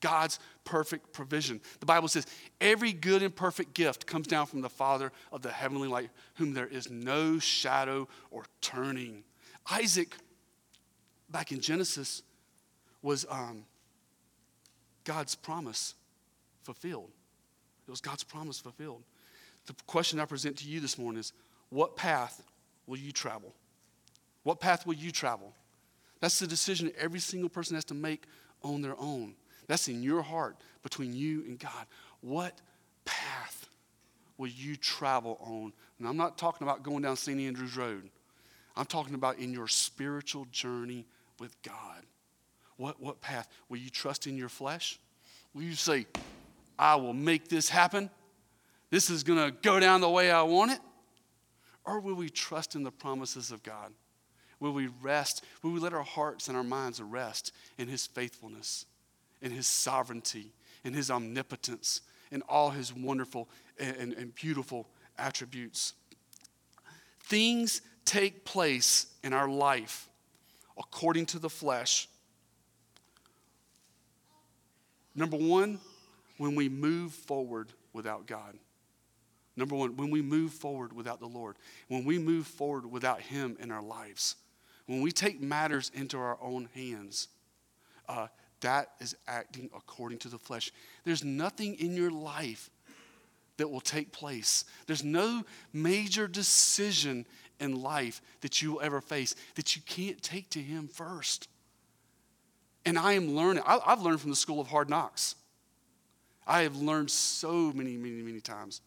God's 0.00 0.38
perfect 0.64 1.14
provision. 1.14 1.62
The 1.80 1.86
Bible 1.86 2.08
says, 2.08 2.26
every 2.60 2.92
good 2.92 3.22
and 3.22 3.34
perfect 3.34 3.72
gift 3.72 4.06
comes 4.06 4.26
down 4.26 4.44
from 4.44 4.60
the 4.60 4.68
Father 4.68 5.10
of 5.32 5.40
the 5.40 5.50
heavenly 5.50 5.88
light, 5.88 6.10
whom 6.34 6.52
there 6.52 6.66
is 6.66 6.90
no 6.90 7.38
shadow 7.38 8.06
or 8.30 8.44
turning. 8.60 9.24
Isaac, 9.72 10.14
back 11.30 11.52
in 11.52 11.60
Genesis, 11.60 12.22
was 13.00 13.24
um, 13.30 13.64
God's 15.04 15.34
promise 15.34 15.94
fulfilled. 16.64 17.10
It 17.86 17.90
was 17.90 18.02
God's 18.02 18.24
promise 18.24 18.58
fulfilled. 18.58 19.04
The 19.66 19.74
question 19.86 20.20
I 20.20 20.24
present 20.24 20.58
to 20.58 20.68
you 20.68 20.80
this 20.80 20.98
morning 20.98 21.20
is 21.20 21.32
what 21.70 21.96
path 21.96 22.42
will 22.86 22.98
you 22.98 23.12
travel? 23.12 23.54
What 24.42 24.60
path 24.60 24.86
will 24.86 24.94
you 24.94 25.10
travel? 25.10 25.52
That's 26.20 26.38
the 26.38 26.46
decision 26.46 26.92
every 26.98 27.20
single 27.20 27.48
person 27.48 27.74
has 27.74 27.84
to 27.86 27.94
make 27.94 28.24
on 28.62 28.82
their 28.82 28.98
own. 28.98 29.34
That's 29.66 29.88
in 29.88 30.02
your 30.02 30.22
heart 30.22 30.56
between 30.82 31.12
you 31.12 31.42
and 31.46 31.58
God. 31.58 31.86
What 32.20 32.60
path 33.04 33.68
will 34.36 34.48
you 34.48 34.76
travel 34.76 35.38
on? 35.40 35.72
And 35.98 36.06
I'm 36.06 36.16
not 36.16 36.38
talking 36.38 36.66
about 36.66 36.82
going 36.82 37.02
down 37.02 37.16
St. 37.16 37.40
Andrews 37.40 37.76
Road. 37.76 38.10
I'm 38.76 38.86
talking 38.86 39.14
about 39.14 39.38
in 39.38 39.52
your 39.52 39.68
spiritual 39.68 40.46
journey 40.50 41.06
with 41.38 41.60
God. 41.62 42.02
What, 42.76 43.00
what 43.00 43.20
path? 43.20 43.48
Will 43.68 43.78
you 43.78 43.90
trust 43.90 44.26
in 44.26 44.36
your 44.36 44.48
flesh? 44.48 44.98
Will 45.54 45.62
you 45.62 45.74
say, 45.74 46.06
I 46.78 46.96
will 46.96 47.12
make 47.14 47.48
this 47.48 47.68
happen? 47.68 48.10
This 48.90 49.10
is 49.10 49.24
going 49.24 49.38
to 49.38 49.56
go 49.62 49.80
down 49.80 50.00
the 50.00 50.10
way 50.10 50.30
I 50.30 50.42
want 50.42 50.72
it? 50.72 50.80
Or 51.84 52.00
will 52.00 52.14
we 52.14 52.30
trust 52.30 52.74
in 52.74 52.82
the 52.82 52.90
promises 52.90 53.50
of 53.50 53.62
God? 53.62 53.92
Will 54.60 54.72
we 54.72 54.88
rest? 55.02 55.44
Will 55.62 55.72
we 55.72 55.80
let 55.80 55.92
our 55.92 56.02
hearts 56.02 56.48
and 56.48 56.56
our 56.56 56.64
minds 56.64 57.00
rest 57.00 57.52
in 57.76 57.88
His 57.88 58.06
faithfulness? 58.06 58.86
in 59.44 59.50
his 59.50 59.66
sovereignty, 59.66 60.52
in 60.84 60.94
his 60.94 61.10
omnipotence, 61.10 62.00
in 62.32 62.42
all 62.48 62.70
his 62.70 62.92
wonderful 62.92 63.48
and, 63.78 63.96
and, 63.96 64.12
and 64.14 64.34
beautiful 64.34 64.88
attributes. 65.18 65.92
Things 67.20 67.82
take 68.06 68.44
place 68.46 69.06
in 69.22 69.34
our 69.34 69.48
life 69.48 70.08
according 70.78 71.26
to 71.26 71.38
the 71.38 71.50
flesh. 71.50 72.08
Number 75.14 75.36
one, 75.36 75.78
when 76.38 76.54
we 76.54 76.68
move 76.70 77.12
forward 77.12 77.68
without 77.92 78.26
God. 78.26 78.58
Number 79.56 79.76
one, 79.76 79.96
when 79.96 80.10
we 80.10 80.20
move 80.20 80.52
forward 80.52 80.92
without 80.92 81.20
the 81.20 81.28
Lord, 81.28 81.56
when 81.88 82.04
we 82.04 82.18
move 82.18 82.46
forward 82.46 82.90
without 82.90 83.20
Him 83.20 83.56
in 83.60 83.70
our 83.70 83.82
lives, 83.82 84.36
when 84.86 85.00
we 85.00 85.12
take 85.12 85.40
matters 85.40 85.90
into 85.94 86.18
our 86.18 86.36
own 86.42 86.68
hands, 86.74 87.28
uh, 88.08 88.26
that 88.60 88.90
is 89.00 89.16
acting 89.28 89.70
according 89.76 90.18
to 90.18 90.28
the 90.28 90.38
flesh. 90.38 90.72
There's 91.04 91.22
nothing 91.22 91.74
in 91.76 91.94
your 91.94 92.10
life 92.10 92.70
that 93.56 93.70
will 93.70 93.80
take 93.80 94.10
place. 94.10 94.64
There's 94.86 95.04
no 95.04 95.44
major 95.72 96.26
decision 96.26 97.24
in 97.60 97.80
life 97.80 98.20
that 98.40 98.60
you 98.60 98.72
will 98.72 98.80
ever 98.80 99.00
face 99.00 99.34
that 99.54 99.76
you 99.76 99.82
can't 99.86 100.20
take 100.20 100.50
to 100.50 100.58
Him 100.58 100.88
first. 100.88 101.48
And 102.84 102.98
I 102.98 103.12
am 103.12 103.34
learning, 103.34 103.62
I've 103.66 104.02
learned 104.02 104.20
from 104.20 104.30
the 104.30 104.36
school 104.36 104.60
of 104.60 104.66
hard 104.66 104.90
knocks. 104.90 105.36
I 106.46 106.62
have 106.62 106.76
learned 106.76 107.10
so 107.10 107.72
many, 107.72 107.96
many, 107.96 108.20
many 108.22 108.40
times 108.40 108.80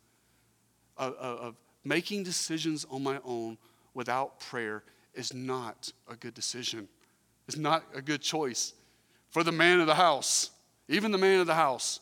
of, 0.97 1.13
of, 1.13 1.55
making 1.83 2.23
decisions 2.23 2.85
on 2.91 3.01
my 3.01 3.19
own 3.23 3.57
without 3.93 4.39
prayer 4.41 4.83
is 5.13 5.33
not 5.33 5.91
a 6.09 6.15
good 6.15 6.33
decision. 6.33 6.87
It's 7.47 7.57
not 7.57 7.83
a 7.95 8.01
good 8.01 8.21
choice 8.21 8.73
for 9.29 9.41
the 9.43 9.53
man 9.53 9.79
of 9.79 9.87
the 9.87 9.95
house. 9.95 10.51
Even 10.89 11.11
the 11.11 11.17
man 11.17 11.39
of 11.39 11.47
the 11.47 11.55
house 11.55 12.01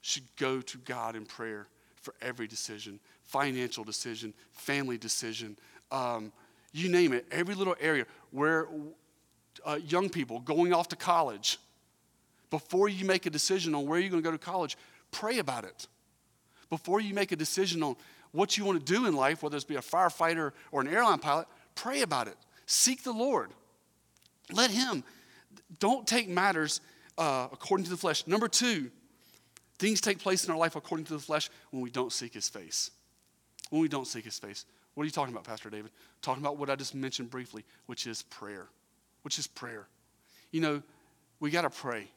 should 0.00 0.24
go 0.36 0.60
to 0.60 0.78
God 0.78 1.14
in 1.14 1.26
prayer 1.26 1.66
for 2.02 2.14
every 2.20 2.48
decision 2.48 2.98
financial 3.24 3.84
decision, 3.84 4.32
family 4.52 4.96
decision, 4.98 5.56
um, 5.90 6.32
you 6.72 6.88
name 6.88 7.12
it, 7.12 7.26
every 7.30 7.54
little 7.54 7.74
area 7.80 8.06
where 8.30 8.68
uh, 9.64 9.78
young 9.86 10.08
people 10.08 10.40
going 10.40 10.72
off 10.72 10.88
to 10.88 10.96
college, 10.96 11.58
before 12.50 12.88
you 12.88 13.04
make 13.04 13.26
a 13.26 13.30
decision 13.30 13.74
on 13.74 13.86
where 13.86 13.98
you're 13.98 14.10
going 14.10 14.22
to 14.22 14.26
go 14.26 14.30
to 14.30 14.38
college, 14.38 14.76
pray 15.10 15.38
about 15.38 15.64
it. 15.64 15.88
Before 16.74 17.00
you 17.00 17.14
make 17.14 17.30
a 17.30 17.36
decision 17.36 17.84
on 17.84 17.94
what 18.32 18.58
you 18.58 18.64
want 18.64 18.84
to 18.84 18.92
do 18.92 19.06
in 19.06 19.14
life, 19.14 19.44
whether 19.44 19.54
it's 19.54 19.64
be 19.64 19.76
a 19.76 19.80
firefighter 19.80 20.50
or 20.72 20.80
an 20.80 20.88
airline 20.88 21.20
pilot, 21.20 21.46
pray 21.76 22.02
about 22.02 22.26
it. 22.26 22.36
Seek 22.66 23.04
the 23.04 23.12
Lord. 23.12 23.52
Let 24.52 24.72
Him. 24.72 25.04
Don't 25.78 26.04
take 26.04 26.28
matters 26.28 26.80
uh, 27.16 27.46
according 27.52 27.84
to 27.84 27.90
the 27.90 27.96
flesh. 27.96 28.26
Number 28.26 28.48
two, 28.48 28.90
things 29.78 30.00
take 30.00 30.18
place 30.18 30.44
in 30.44 30.50
our 30.50 30.56
life 30.56 30.74
according 30.74 31.06
to 31.06 31.12
the 31.12 31.20
flesh 31.20 31.48
when 31.70 31.80
we 31.80 31.90
don't 31.90 32.12
seek 32.12 32.34
His 32.34 32.48
face. 32.48 32.90
When 33.70 33.80
we 33.80 33.86
don't 33.86 34.08
seek 34.08 34.24
His 34.24 34.40
face. 34.40 34.66
What 34.94 35.04
are 35.04 35.06
you 35.06 35.12
talking 35.12 35.32
about, 35.32 35.44
Pastor 35.44 35.70
David? 35.70 35.92
Talking 36.22 36.42
about 36.42 36.56
what 36.56 36.70
I 36.70 36.74
just 36.74 36.92
mentioned 36.92 37.30
briefly, 37.30 37.64
which 37.86 38.08
is 38.08 38.22
prayer. 38.24 38.66
Which 39.22 39.38
is 39.38 39.46
prayer. 39.46 39.86
You 40.50 40.60
know, 40.60 40.82
we 41.38 41.52
got 41.52 41.62
to 41.62 41.70
pray. 41.70 42.08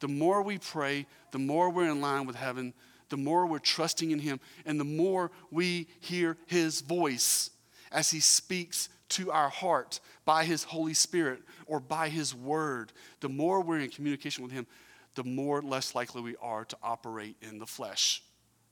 The 0.00 0.08
more 0.08 0.42
we 0.42 0.58
pray, 0.58 1.06
the 1.30 1.38
more 1.38 1.70
we're 1.70 1.90
in 1.90 2.02
line 2.02 2.26
with 2.26 2.36
heaven, 2.36 2.74
the 3.08 3.16
more 3.16 3.46
we're 3.46 3.58
trusting 3.58 4.10
in 4.10 4.18
Him, 4.18 4.40
and 4.66 4.78
the 4.78 4.84
more 4.84 5.30
we 5.50 5.88
hear 6.00 6.36
His 6.46 6.80
voice 6.80 7.50
as 7.90 8.10
He 8.10 8.20
speaks 8.20 8.88
to 9.10 9.30
our 9.30 9.48
heart 9.48 10.00
by 10.24 10.44
His 10.44 10.64
Holy 10.64 10.94
Spirit 10.94 11.40
or 11.66 11.80
by 11.80 12.08
His 12.08 12.34
Word. 12.34 12.92
The 13.20 13.28
more 13.28 13.62
we're 13.62 13.80
in 13.80 13.90
communication 13.90 14.42
with 14.42 14.52
Him, 14.52 14.66
the 15.14 15.24
more 15.24 15.62
less 15.62 15.94
likely 15.94 16.22
we 16.22 16.36
are 16.40 16.64
to 16.64 16.76
operate 16.82 17.36
in 17.42 17.58
the 17.58 17.66
flesh. 17.66 18.22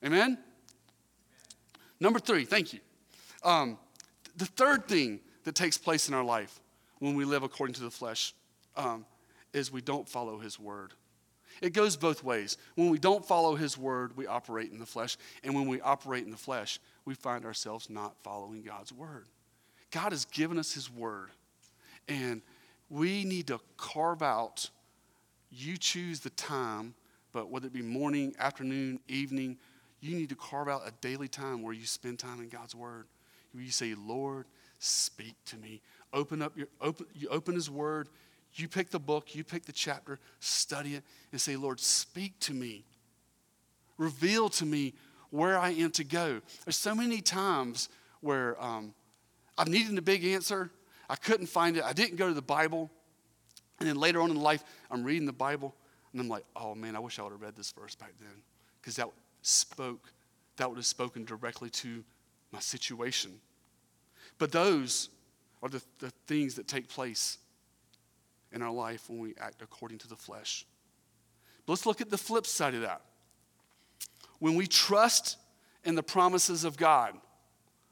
Amen? 0.05 0.39
Number 1.99 2.19
three, 2.19 2.45
thank 2.45 2.73
you. 2.73 2.81
Um, 3.43 3.79
the 4.37 4.45
third 4.45 4.87
thing 4.87 5.21
that 5.45 5.55
takes 5.55 5.79
place 5.79 6.09
in 6.09 6.15
our 6.15 6.25
life 6.25 6.61
when 6.99 7.15
we 7.15 7.25
live 7.25 7.43
according 7.43 7.75
to 7.75 7.83
the 7.83 7.91
flesh 7.91 8.35
um, 8.77 9.07
is 9.53 9.73
we 9.73 9.81
don't 9.81 10.09
follow 10.09 10.39
His 10.39 10.61
Word. 10.61 10.93
It 11.61 11.73
goes 11.73 11.97
both 11.97 12.23
ways. 12.23 12.57
When 12.75 12.91
we 12.91 12.99
don't 12.99 13.25
follow 13.25 13.55
His 13.55 13.79
word, 13.79 14.17
we 14.17 14.27
operate 14.27 14.71
in 14.71 14.79
the 14.79 14.87
flesh. 14.87 15.17
And 15.43 15.55
when 15.55 15.67
we 15.69 15.81
operate 15.81 16.25
in 16.25 16.31
the 16.31 16.37
flesh, 16.37 16.79
we 17.05 17.15
find 17.15 17.45
ourselves 17.45 17.89
not 17.89 18.15
following 18.23 18.63
God's 18.63 18.93
word. 18.93 19.27
God 19.91 20.13
has 20.13 20.25
given 20.27 20.59
us 20.59 20.73
His 20.73 20.91
word. 20.91 21.31
And 22.09 22.43
we 22.91 23.25
need 23.25 23.49
to 23.49 23.61
carve 23.77 24.23
out, 24.23 24.71
you 25.51 25.77
choose 25.77 26.21
the 26.21 26.31
time, 26.31 26.95
but 27.33 27.51
whether 27.51 27.67
it 27.67 27.73
be 27.73 27.83
morning, 27.83 28.35
afternoon, 28.39 29.01
evening, 29.09 29.57
you 30.01 30.15
need 30.17 30.29
to 30.29 30.37
carve 30.37 30.69
out 30.69 30.83
a 30.87 30.93
daily 31.01 31.29
time 31.29 31.63
where 31.63 31.73
you 31.73 31.87
spend 31.87 32.19
time 32.19 32.41
in 32.41 32.49
God's 32.49 32.75
word. 32.75 33.07
Where 33.53 33.65
you 33.65 33.71
say, 33.71 33.95
Lord, 33.95 34.47
speak 34.79 35.35
to 35.47 35.57
me. 35.57 35.81
Open 36.13 36.43
up 36.43 36.57
your 36.57 36.69
open, 36.81 37.07
you 37.15 37.29
open 37.29 37.55
his 37.55 37.71
word 37.71 38.09
you 38.59 38.69
pick 38.69 38.91
the 38.91 38.99
book, 38.99 39.35
you 39.35 39.45
pick 39.45 39.65
the 39.65 39.73
chapter, 39.73 40.19
study 40.41 40.95
it, 40.95 41.05
and 41.33 41.41
say, 41.41 41.57
Lord, 41.57 41.81
speak 41.81 42.39
to 42.41 42.55
me. 42.55 42.85
Reveal 43.99 44.49
to 44.51 44.67
me 44.67 44.95
where 45.31 45.59
I 45.59 45.71
am 45.71 45.91
to 45.93 46.05
go. 46.05 46.41
There's 46.65 46.77
so 46.77 46.95
many 46.95 47.21
times 47.21 47.89
where 48.21 48.63
um, 48.63 48.95
I've 49.59 49.69
needed 49.69 49.97
a 49.99 50.03
big 50.03 50.25
answer. 50.25 50.71
I 51.09 51.17
couldn't 51.17 51.47
find 51.47 51.77
it. 51.77 51.85
I 51.85 51.93
didn't 51.93 52.17
go 52.17 52.29
to 52.29 52.35
the 52.35 52.43
Bible. 52.43 52.91
And 53.79 53.89
then 53.89 53.97
later 53.97 54.21
on 54.21 54.31
in 54.31 54.37
life, 54.37 54.65
I'm 54.91 55.05
reading 55.05 55.27
the 55.27 55.33
Bible, 55.33 55.75
and 56.13 56.21
I'm 56.21 56.29
like, 56.29 56.45
oh 56.55 56.75
man, 56.75 56.97
I 56.97 56.99
wish 56.99 57.19
I 57.19 57.23
would 57.23 57.33
have 57.33 57.43
read 57.43 57.57
this 57.57 57.73
verse 57.73 57.95
back 57.95 58.13
then. 58.19 58.43
Because 58.81 58.97
that 58.97 59.09
spoke, 59.43 60.13
that 60.57 60.69
would 60.69 60.79
have 60.79 60.87
spoken 60.87 61.25
directly 61.25 61.69
to 61.71 62.03
my 62.53 62.61
situation. 62.61 63.33
But 64.39 64.53
those 64.53 65.11
are 65.63 65.69
the, 65.69 65.83
the 65.99 66.11
things 66.27 66.55
that 66.55 66.69
take 66.69 66.89
place 66.89 67.39
in 68.53 68.63
our 68.63 68.73
life 68.73 69.09
when 69.09 69.19
we 69.19 69.35
act 69.39 69.63
according 69.63 69.99
to 69.99 70.09
the 70.09 70.17
flesh. 70.17 70.67
But 71.65 71.73
let's 71.73 71.87
look 71.87 72.01
at 72.01 72.11
the 72.11 72.19
flip 72.19 72.47
side 72.47 72.75
of 72.75 72.83
that. 72.83 73.03
When 74.39 74.55
we 74.55 74.67
trust 74.67 75.37
in 75.85 75.95
the 75.95 76.03
promises 76.03 76.65
of 76.65 76.77
God, 76.77 77.15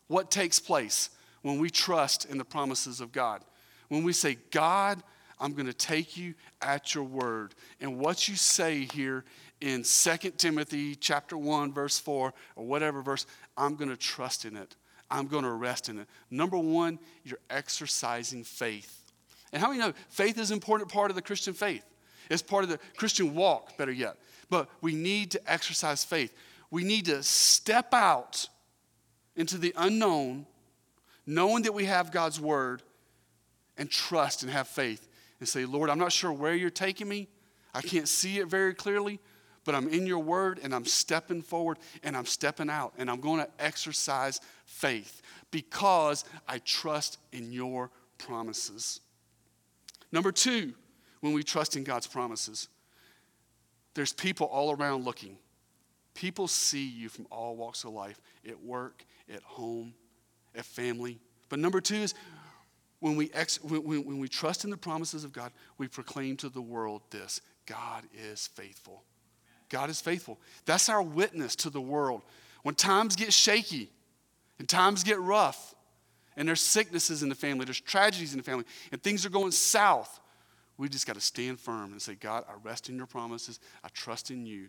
what 0.08 0.30
takes 0.30 0.61
place 0.61 1.11
when 1.42 1.58
we 1.58 1.70
trust 1.70 2.25
in 2.26 2.38
the 2.38 2.44
promises 2.44 3.00
of 3.00 3.12
God? 3.12 3.42
When 3.88 4.04
we 4.04 4.12
say, 4.12 4.37
God, 4.50 5.02
I'm 5.40 5.52
going 5.52 5.66
to 5.66 5.73
take 5.73 6.16
you 6.16 6.34
at 6.62 6.94
your 6.94 7.04
word. 7.04 7.54
And 7.80 7.99
what 7.99 8.28
you 8.28 8.37
say 8.37 8.84
here 8.92 9.25
in 9.61 9.82
2 9.82 10.16
Timothy 10.37 10.94
chapter 10.94 11.37
1 11.37 11.73
verse 11.73 11.99
4 11.99 12.32
or 12.56 12.66
whatever 12.66 13.02
verse, 13.02 13.26
I'm 13.56 13.76
going 13.76 13.90
to 13.90 13.96
trust 13.96 14.44
in 14.44 14.56
it. 14.56 14.76
I'm 15.11 15.26
going 15.26 15.44
to 15.44 15.52
rest 15.52 15.88
in 15.88 15.99
it. 15.99 16.08
Number 16.30 16.58
1, 16.58 16.99
you're 17.25 17.38
exercising 17.50 18.44
faith. 18.44 19.03
And 19.54 19.62
how 19.62 19.68
many 19.68 19.80
know 19.80 19.94
faith 20.11 20.37
is 20.37 20.50
an 20.50 20.56
important 20.56 20.90
part 20.90 21.11
of 21.11 21.14
the 21.14 21.23
Christian 21.23 21.54
faith? 21.54 21.87
It's 22.28 22.42
part 22.42 22.64
of 22.64 22.70
the 22.70 22.78
Christian 22.96 23.34
walk, 23.34 23.78
better 23.78 23.92
yet. 23.92 24.16
But 24.50 24.68
we 24.80 24.94
need 24.94 25.30
to 25.30 25.50
exercise 25.50 26.04
faith. 26.04 26.34
We 26.70 26.84
need 26.84 27.06
to 27.06 27.23
step 27.23 27.94
out 27.94 28.49
into 29.37 29.56
the 29.56 29.73
unknown, 29.76 30.46
knowing 31.25 31.62
that 31.62 31.73
we 31.73 31.84
have 31.84 32.11
God's 32.11 32.40
word, 32.40 32.82
and 33.76 33.90
trust 33.90 34.42
and 34.42 34.52
have 34.52 34.68
faith 34.68 35.08
and 35.40 35.49
say, 35.49 35.64
Lord, 35.64 35.90
I'm 35.90 35.99
not 35.99 36.12
sure 36.12 36.32
where 36.32 36.54
you're 36.54 36.70
taking 36.70 37.08
me. 37.08 37.28
I 37.73 37.80
can't 37.80 38.08
see 38.08 38.38
it 38.38 38.46
very 38.46 38.73
clearly, 38.73 39.18
but 39.64 39.75
I'm 39.75 39.88
in 39.88 40.06
your 40.06 40.20
word 40.20 40.61
and 40.62 40.75
I'm 40.75 40.84
stepping 40.84 41.42
forward 41.42 41.78
and 42.02 42.16
I'm 42.16 42.26
stepping 42.26 42.70
out 42.70 42.92
and 42.99 43.11
I'm 43.11 43.20
going 43.20 43.40
to 43.40 43.49
exercise 43.58 44.40
faith 44.64 45.23
because 45.50 46.25
I 46.46 46.58
trust 46.58 47.18
in 47.32 47.52
your 47.52 47.90
promises. 48.18 49.00
Number 50.14 50.30
two, 50.30 50.73
when 51.23 51.33
we 51.33 51.42
trust 51.42 51.76
in 51.76 51.83
God's 51.83 52.06
promises, 52.06 52.68
there's 53.94 54.12
people 54.12 54.47
all 54.47 54.71
around 54.71 55.04
looking. 55.04 55.37
People 56.14 56.47
see 56.47 56.87
you 56.87 57.09
from 57.09 57.26
all 57.33 57.56
walks 57.56 57.83
of 57.83 57.90
life 57.90 58.21
at 58.49 58.62
work, 58.62 59.04
at 59.28 59.42
home, 59.42 59.92
at 60.54 60.64
family. 60.64 61.18
But 61.49 61.59
number 61.59 61.80
two 61.80 61.97
is 61.97 62.14
when 63.00 63.16
we, 63.16 63.28
ex- 63.35 63.61
when, 63.64 63.83
when, 63.83 64.04
when 64.04 64.18
we 64.21 64.28
trust 64.28 64.62
in 64.62 64.71
the 64.71 64.76
promises 64.76 65.25
of 65.25 65.33
God, 65.33 65.50
we 65.78 65.88
proclaim 65.88 66.37
to 66.38 66.49
the 66.49 66.62
world 66.62 67.02
this 67.11 67.40
God 67.66 68.04
is 68.14 68.47
faithful. 68.47 69.02
God 69.68 69.90
is 69.90 70.00
faithful. 70.00 70.38
That's 70.64 70.88
our 70.88 71.02
witness 71.02 71.56
to 71.56 71.71
the 71.71 71.80
world. 71.80 72.23
When 72.62 72.76
times 72.76 73.16
get 73.16 73.33
shaky 73.33 73.90
and 74.61 74.68
times 74.68 75.02
get 75.02 75.18
rough, 75.18 75.75
and 76.37 76.49
there's 76.49 76.61
sicknesses 76.61 77.23
in 77.23 77.29
the 77.29 77.35
family, 77.35 77.64
there's 77.64 77.81
tragedies 77.81 78.33
in 78.33 78.38
the 78.38 78.45
family, 78.45 78.64
and 78.93 79.03
things 79.03 79.25
are 79.25 79.31
going 79.31 79.53
south, 79.53 80.21
we 80.76 80.88
just 80.88 81.07
got 81.07 81.14
to 81.14 81.21
stand 81.21 81.61
firm 81.61 81.93
and 81.93 82.03
say, 82.03 82.14
God, 82.14 82.45
I 82.49 82.55
rest 82.62 82.88
in 82.88 82.97
your 82.97 83.07
promises. 83.07 83.61
I 83.85 83.88
trust 83.93 84.31
in 84.31 84.45
you. 84.45 84.69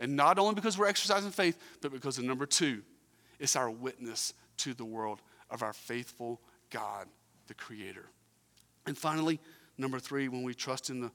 And 0.00 0.16
not 0.16 0.38
only 0.38 0.54
because 0.54 0.78
we're 0.78 0.86
exercising 0.86 1.30
faith, 1.30 1.58
but 1.80 1.92
because 1.92 2.18
of 2.18 2.24
number 2.24 2.46
two, 2.46 2.82
it's 3.38 3.56
our 3.56 3.70
witness 3.70 4.32
to 4.58 4.74
the 4.74 4.84
world 4.84 5.20
of 5.50 5.62
our 5.62 5.72
faithful 5.72 6.40
God, 6.70 7.08
the 7.46 7.54
Creator. 7.54 8.06
And 8.86 8.96
finally, 8.96 9.38
number 9.76 9.98
three, 9.98 10.28
when 10.28 10.42
we 10.42 10.54
trust 10.54 10.90
in 10.90 11.00
the 11.00 11.10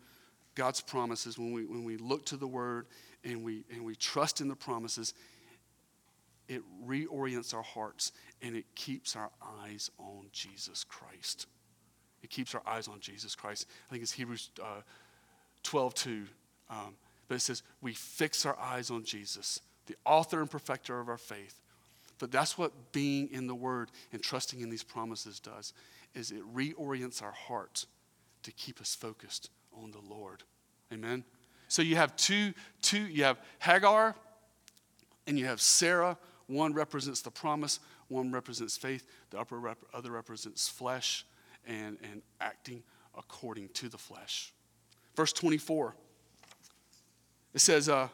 God's 0.56 0.82
promises, 0.82 1.38
when 1.38 1.52
we, 1.52 1.66
when 1.66 1.84
we 1.84 1.98
look 1.98 2.26
to 2.28 2.38
the 2.38 2.48
Word 2.48 2.86
and 3.24 3.44
we, 3.44 3.64
and 3.72 3.84
we 3.84 3.96
trust 3.96 4.42
in 4.42 4.48
the 4.48 4.56
promises, 4.56 5.14
it 6.50 6.64
reorients 6.86 7.54
our 7.54 7.64
hearts 7.64 8.12
and 8.42 8.56
it 8.56 8.66
keeps 8.76 9.16
our 9.16 9.30
eyes 9.64 9.90
on 10.00 10.26
Jesus 10.34 10.84
Christ. 10.84 11.46
It 12.24 12.30
keeps 12.30 12.54
our 12.54 12.64
eyes 12.68 12.88
on 12.88 13.00
Jesus 13.00 13.36
Christ. 13.36 13.68
I 13.88 13.92
think 13.92 14.04
it's 14.04 14.12
Hebrews 14.12 14.50
uh, 14.62 14.82
12 15.64 15.94
2. 15.94 16.26
Um, 16.72 16.96
but 17.28 17.36
it 17.36 17.42
says, 17.42 17.64
we 17.82 17.94
fix 17.94 18.46
our 18.46 18.58
eyes 18.60 18.90
on 18.90 19.04
Jesus, 19.04 19.62
the 19.86 19.96
author 20.06 20.42
and 20.42 20.50
perfecter 20.50 21.00
of 21.00 21.08
our 21.08 21.18
faith. 21.18 21.62
But 22.18 22.32
that's 22.32 22.58
what 22.58 22.92
being 22.92 23.30
in 23.32 23.48
the 23.48 23.56
Word 23.56 23.92
and 24.12 24.22
trusting 24.22 24.60
in 24.60 24.70
these 24.70 24.84
promises 24.84 25.40
does, 25.40 25.74
is 26.16 26.32
it 26.32 26.42
reorients 26.54 27.24
our 27.24 27.32
heart 27.32 27.86
to 28.44 28.52
keep 28.52 28.82
us 28.82 28.96
focused 28.96 29.50
on 29.82 29.92
the 29.92 30.02
Lord. 30.10 30.44
Amen? 30.92 31.24
So 31.68 31.82
you 31.84 31.96
have 31.96 32.16
two, 32.16 32.54
two, 32.82 33.02
you 33.02 33.24
have 33.24 33.38
Hagar 33.60 34.16
and 35.28 35.38
you 35.38 35.46
have 35.46 35.62
Sarah 35.62 36.18
one 36.50 36.74
represents 36.74 37.22
the 37.22 37.30
promise, 37.30 37.80
one 38.08 38.32
represents 38.32 38.76
faith, 38.76 39.04
the 39.30 39.40
upper 39.40 39.60
rep- 39.60 39.78
other 39.94 40.12
represents 40.12 40.68
flesh 40.68 41.26
and, 41.68 41.98
and 42.02 42.24
acting 42.42 42.82
according 43.16 43.70
to 43.70 43.88
the 43.88 43.98
flesh. 43.98 44.52
Verse 45.16 45.32
24, 45.32 45.96
it 47.54 47.62
says, 47.62 47.88
uh, 47.88 48.08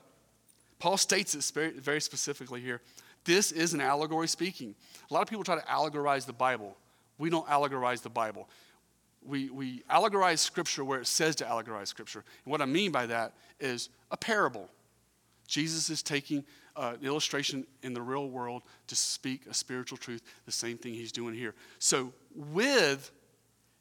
Paul 0.79 0.97
states 0.97 1.33
this 1.33 1.49
very, 1.51 1.71
very 1.71 2.01
specifically 2.01 2.59
here. 2.59 2.81
This 3.23 3.53
is 3.53 3.73
an 3.73 3.79
allegory 3.79 4.27
speaking. 4.27 4.75
A 5.09 5.13
lot 5.13 5.21
of 5.21 5.29
people 5.29 5.43
try 5.43 5.55
to 5.55 5.65
allegorize 5.67 6.25
the 6.25 6.33
Bible. 6.33 6.75
We 7.17 7.29
don't 7.29 7.47
allegorize 7.47 8.01
the 8.01 8.09
Bible. 8.09 8.49
We, 9.25 9.49
we 9.49 9.81
allegorize 9.89 10.39
Scripture 10.39 10.83
where 10.83 10.99
it 10.99 11.07
says 11.07 11.35
to 11.37 11.45
allegorize 11.45 11.87
Scripture. 11.87 12.23
And 12.43 12.51
what 12.51 12.61
I 12.61 12.65
mean 12.65 12.91
by 12.91 13.05
that 13.05 13.33
is 13.59 13.89
a 14.11 14.17
parable. 14.17 14.69
Jesus 15.47 15.89
is 15.89 16.03
taking 16.03 16.43
uh, 16.75 16.95
an 16.99 17.05
illustration 17.05 17.65
in 17.83 17.93
the 17.93 18.01
real 18.01 18.29
world 18.29 18.63
to 18.87 18.95
speak 18.95 19.45
a 19.49 19.53
spiritual 19.53 19.97
truth, 19.97 20.21
the 20.45 20.51
same 20.51 20.77
thing 20.77 20.93
he's 20.93 21.11
doing 21.11 21.33
here. 21.33 21.53
So, 21.79 22.13
with 22.35 23.11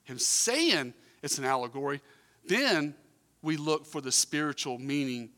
him 0.05 0.19
saying 0.19 0.95
it's 1.23 1.39
an 1.39 1.45
allegory, 1.45 2.01
then 2.47 2.95
we 3.43 3.57
look 3.57 3.87
for 3.87 4.01
the 4.01 4.13
spiritual 4.13 4.79
meaning 4.79 5.31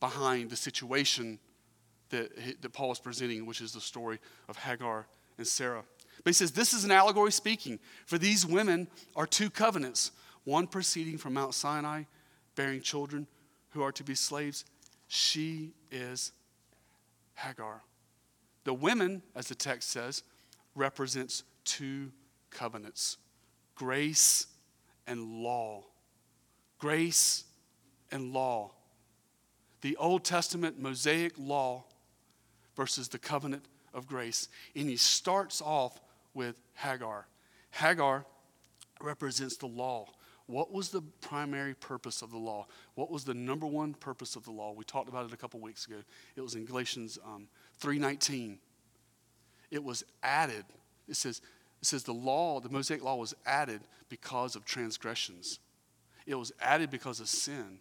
behind 0.00 0.50
the 0.50 0.56
situation 0.56 1.38
that, 2.10 2.30
that 2.62 2.72
Paul 2.72 2.92
is 2.92 2.98
presenting, 2.98 3.46
which 3.46 3.60
is 3.60 3.72
the 3.72 3.80
story 3.80 4.18
of 4.48 4.56
Hagar 4.56 5.06
and 5.38 5.46
Sarah. 5.46 5.84
But 6.22 6.30
he 6.30 6.34
says, 6.34 6.52
This 6.52 6.72
is 6.72 6.84
an 6.84 6.90
allegory 6.90 7.32
speaking, 7.32 7.78
for 8.06 8.18
these 8.18 8.46
women 8.46 8.88
are 9.16 9.26
two 9.26 9.50
covenants, 9.50 10.12
one 10.44 10.66
proceeding 10.66 11.18
from 11.18 11.34
Mount 11.34 11.54
Sinai, 11.54 12.04
bearing 12.54 12.80
children 12.80 13.26
who 13.70 13.82
are 13.82 13.92
to 13.92 14.04
be 14.04 14.14
slaves. 14.14 14.64
She 15.08 15.72
is 15.90 16.32
Hagar. 17.34 17.82
The 18.64 18.74
women, 18.74 19.22
as 19.34 19.48
the 19.48 19.54
text 19.54 19.90
says, 19.90 20.22
represents 20.74 21.44
two 21.64 22.10
covenants 22.50 23.18
grace 23.74 24.46
and 25.06 25.42
law. 25.42 25.84
Grace 26.78 27.44
and 28.10 28.32
law. 28.32 28.72
The 29.80 29.96
Old 29.96 30.24
Testament 30.24 30.80
Mosaic 30.80 31.32
law 31.38 31.84
versus 32.76 33.08
the 33.08 33.18
covenant 33.18 33.64
of 33.92 34.06
grace. 34.06 34.48
And 34.74 34.88
he 34.88 34.96
starts 34.96 35.60
off 35.60 36.00
with 36.32 36.60
Hagar. 36.74 37.26
Hagar 37.70 38.24
represents 39.00 39.56
the 39.56 39.66
law. 39.66 40.08
What 40.46 40.72
was 40.72 40.90
the 40.90 41.00
primary 41.22 41.74
purpose 41.74 42.20
of 42.20 42.30
the 42.30 42.38
law? 42.38 42.66
What 42.96 43.10
was 43.10 43.24
the 43.24 43.32
number 43.32 43.66
one 43.66 43.94
purpose 43.94 44.36
of 44.36 44.44
the 44.44 44.50
law? 44.50 44.72
We 44.72 44.84
talked 44.84 45.08
about 45.08 45.24
it 45.24 45.32
a 45.32 45.36
couple 45.36 45.58
weeks 45.60 45.86
ago. 45.86 45.96
It 46.36 46.42
was 46.42 46.54
in 46.54 46.66
Galatians 46.66 47.18
um, 47.24 47.48
3:19. 47.80 48.58
It 49.70 49.82
was 49.82 50.04
added. 50.22 50.64
It 51.08 51.16
says, 51.16 51.40
it 51.80 51.86
says 51.86 52.04
the 52.04 52.12
law, 52.12 52.60
the 52.60 52.68
Mosaic 52.68 53.02
law 53.02 53.16
was 53.16 53.34
added 53.44 53.80
because 54.08 54.54
of 54.54 54.64
transgressions. 54.64 55.58
It 56.26 56.34
was 56.34 56.52
added 56.60 56.90
because 56.90 57.20
of 57.20 57.28
sin. 57.28 57.78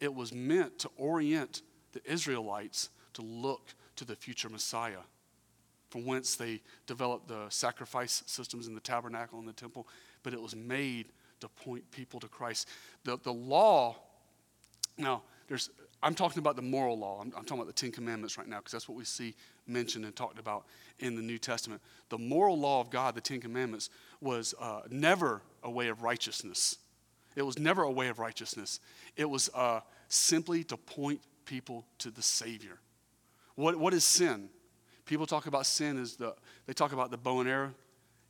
It 0.00 0.14
was 0.14 0.32
meant 0.32 0.78
to 0.80 0.90
orient 0.96 1.62
the 1.92 2.00
Israelites 2.10 2.90
to 3.14 3.22
look 3.22 3.74
to 3.96 4.04
the 4.04 4.16
future 4.16 4.48
Messiah, 4.48 5.00
from 5.90 6.04
whence 6.04 6.36
they 6.36 6.60
developed 6.86 7.28
the 7.28 7.46
sacrifice 7.48 8.22
systems 8.26 8.66
in 8.66 8.74
the 8.74 8.80
tabernacle 8.80 9.38
and 9.38 9.48
the 9.48 9.52
temple, 9.52 9.86
but 10.22 10.32
it 10.32 10.40
was 10.40 10.54
made 10.54 11.06
to 11.44 11.64
point 11.64 11.88
people 11.90 12.20
to 12.20 12.28
Christ. 12.28 12.68
The, 13.04 13.18
the 13.22 13.32
law, 13.32 13.96
now, 14.96 15.22
there's, 15.46 15.70
I'm 16.02 16.14
talking 16.14 16.38
about 16.38 16.56
the 16.56 16.62
moral 16.62 16.98
law. 16.98 17.20
I'm, 17.20 17.32
I'm 17.36 17.44
talking 17.44 17.58
about 17.58 17.66
the 17.66 17.72
Ten 17.72 17.92
Commandments 17.92 18.38
right 18.38 18.48
now 18.48 18.58
because 18.58 18.72
that's 18.72 18.88
what 18.88 18.96
we 18.96 19.04
see 19.04 19.34
mentioned 19.66 20.04
and 20.04 20.16
talked 20.16 20.38
about 20.38 20.64
in 21.00 21.16
the 21.16 21.22
New 21.22 21.38
Testament. 21.38 21.82
The 22.08 22.18
moral 22.18 22.58
law 22.58 22.80
of 22.80 22.90
God, 22.90 23.14
the 23.14 23.20
Ten 23.20 23.40
Commandments, 23.40 23.90
was 24.20 24.54
uh, 24.58 24.82
never 24.90 25.42
a 25.62 25.70
way 25.70 25.88
of 25.88 26.02
righteousness. 26.02 26.78
It 27.36 27.42
was 27.42 27.58
never 27.58 27.82
a 27.82 27.90
way 27.90 28.08
of 28.08 28.18
righteousness. 28.18 28.80
It 29.16 29.28
was 29.28 29.50
uh, 29.54 29.80
simply 30.08 30.64
to 30.64 30.76
point 30.76 31.20
people 31.44 31.84
to 31.98 32.10
the 32.10 32.22
Savior. 32.22 32.78
What, 33.56 33.76
what 33.76 33.92
is 33.92 34.04
sin? 34.04 34.48
People 35.04 35.26
talk 35.26 35.46
about 35.46 35.66
sin 35.66 36.00
as 36.00 36.16
the, 36.16 36.34
they 36.66 36.72
talk 36.72 36.92
about 36.92 37.10
the 37.10 37.18
bow 37.18 37.40
and 37.40 37.48
arrow 37.48 37.74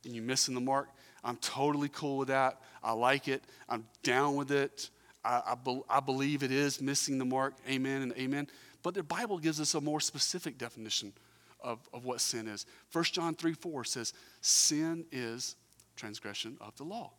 and 0.03 0.13
you 0.13 0.21
missing 0.21 0.53
the 0.53 0.61
mark. 0.61 0.89
I'm 1.25 1.37
totally 1.37 1.89
cool 1.89 2.17
with 2.17 2.27
that. 2.27 2.61
I 2.83 2.93
like 2.93 3.27
it. 3.27 3.43
I'm 3.67 3.85
down 4.03 4.35
with 4.35 4.51
it. 4.51 4.91
I, 5.23 5.41
I, 5.47 5.55
be, 5.55 5.81
I 5.89 5.99
believe 5.99 6.43
it 6.43 6.51
is 6.51 6.79
missing 6.79 7.17
the 7.17 7.25
mark. 7.25 7.55
Amen 7.67 8.03
and 8.03 8.13
amen. 8.13 8.47
But 8.83 8.93
the 8.93 9.01
Bible 9.01 9.39
gives 9.39 9.59
us 9.59 9.73
a 9.73 9.81
more 9.81 9.99
specific 9.99 10.59
definition 10.59 11.11
of, 11.59 11.79
of 11.91 12.05
what 12.05 12.21
sin 12.21 12.47
is. 12.47 12.67
1 12.91 13.03
John 13.05 13.33
3 13.33 13.53
4 13.53 13.83
says, 13.83 14.13
Sin 14.41 15.05
is 15.11 15.55
transgression 15.95 16.57
of 16.61 16.75
the 16.77 16.83
law, 16.83 17.11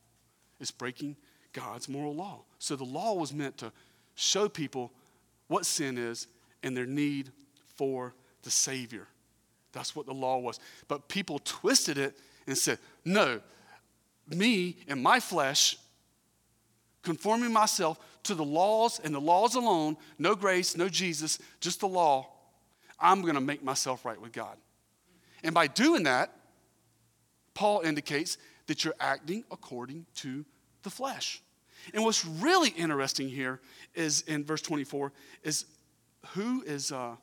it's 0.61 0.71
breaking 0.71 1.17
God's 1.53 1.89
moral 1.89 2.15
law. 2.15 2.45
So 2.61 2.77
the 2.77 2.85
law 2.85 3.15
was 3.15 3.33
meant 3.33 3.59
to 3.59 3.73
show 4.15 4.49
people 4.49 4.93
what 5.49 5.67
sin 5.67 5.99
is 5.99 6.29
and 6.63 6.77
their 6.77 6.87
need 6.87 7.33
for 7.77 8.15
the 8.43 8.51
Savior. 8.51 9.09
That's 9.73 9.97
what 9.97 10.07
the 10.07 10.15
law 10.15 10.39
was. 10.39 10.61
But 10.87 11.09
people 11.09 11.41
twisted 11.45 11.99
it 11.99 12.17
and 12.47 12.57
said, 12.57 12.79
No, 13.05 13.41
me 14.29 14.77
and 14.89 15.03
my 15.03 15.21
flesh, 15.21 15.77
conforming 17.03 17.53
myself 17.53 17.99
to 18.25 18.35
the 18.35 18.45
laws 18.45 19.01
and 19.03 19.15
the 19.15 19.21
laws 19.21 19.55
alone, 19.55 19.97
no 20.19 20.35
grace, 20.35 20.77
no 20.77 20.89
Jesus, 20.89 21.39
just 21.61 21.81
the 21.81 21.89
law, 21.89 22.29
I'm 22.99 23.23
going 23.23 23.35
to 23.35 23.41
make 23.41 23.63
myself 23.63 24.05
right 24.05 24.21
with 24.21 24.33
God. 24.33 24.57
And 25.45 25.55
by 25.55 25.67
doing 25.67 26.05
that, 26.05 26.33
Paul 27.55 27.81
indicates 27.81 28.39
that 28.67 28.85
you're 28.85 28.95
acting 28.99 29.45
according 29.51 30.07
to 30.17 30.45
the 30.83 30.91
flesh. 30.91 31.41
And 31.95 32.03
what's 32.03 32.25
really 32.25 32.71
interesting 32.71 33.29
here 33.29 33.61
is 33.95 34.23
in 34.23 34.45
verse 34.45 34.63
24 34.63 35.13
is 35.43 35.67
who 36.29 36.63
is, 36.63 36.91
uh, 36.91 37.15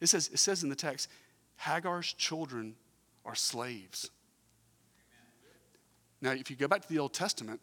it, 0.00 0.08
says, 0.08 0.28
it 0.32 0.38
says 0.38 0.62
in 0.62 0.68
the 0.68 0.74
text, 0.74 1.08
Hagar's 1.56 2.12
children 2.12 2.74
are 3.24 3.34
slaves. 3.34 4.10
Now, 6.22 6.32
if 6.32 6.50
you 6.50 6.56
go 6.56 6.68
back 6.68 6.82
to 6.82 6.88
the 6.88 6.98
Old 6.98 7.14
Testament, 7.14 7.60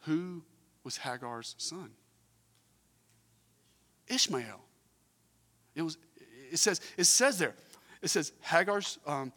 who 0.00 0.42
was 0.84 0.96
Hagar's 0.96 1.54
son? 1.58 1.90
Ishmael. 4.08 4.60
It, 5.74 5.82
was, 5.82 5.98
it, 6.50 6.58
says, 6.58 6.80
it 6.96 7.04
says 7.04 7.38
there, 7.38 7.54
it 8.02 8.08
says, 8.08 8.32
Hagar's 8.40 8.98
um, 9.06 9.32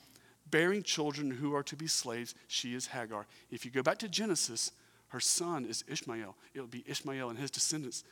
bearing 0.49 0.83
children 0.83 1.29
who 1.29 1.53
are 1.53 1.63
to 1.63 1.75
be 1.75 1.87
slaves, 1.87 2.35
she 2.47 2.73
is 2.73 2.87
Hagar. 2.87 3.25
If 3.51 3.65
you 3.65 3.71
go 3.71 3.81
back 3.81 3.99
to 3.99 4.09
Genesis, 4.09 4.71
her 5.09 5.19
son 5.19 5.65
is 5.65 5.83
Ishmael. 5.87 6.35
It 6.53 6.61
would 6.61 6.71
be 6.71 6.83
Ishmael 6.87 7.29
and 7.29 7.37
his 7.37 7.51
descendants. 7.51 8.03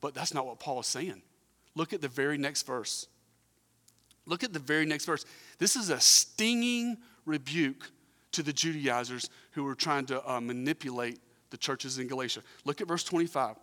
But 0.00 0.14
that's 0.14 0.34
not 0.34 0.46
what 0.46 0.60
Paul 0.60 0.80
is 0.80 0.86
saying. 0.86 1.22
Look 1.74 1.92
at 1.92 2.00
the 2.00 2.08
very 2.08 2.38
next 2.38 2.66
verse. 2.66 3.08
Look 4.26 4.44
at 4.44 4.52
the 4.52 4.58
very 4.58 4.86
next 4.86 5.06
verse. 5.06 5.24
This 5.58 5.76
is 5.76 5.90
a 5.90 6.00
stinging 6.00 6.98
rebuke 7.26 7.90
to 8.34 8.42
the 8.42 8.52
Judaizers 8.52 9.30
who 9.52 9.64
were 9.64 9.74
trying 9.74 10.06
to 10.06 10.30
uh, 10.30 10.40
manipulate 10.40 11.18
the 11.50 11.56
churches 11.56 11.98
in 11.98 12.08
Galatia. 12.08 12.42
Look 12.64 12.80
at 12.80 12.88
verse 12.88 13.04
25. 13.04 13.56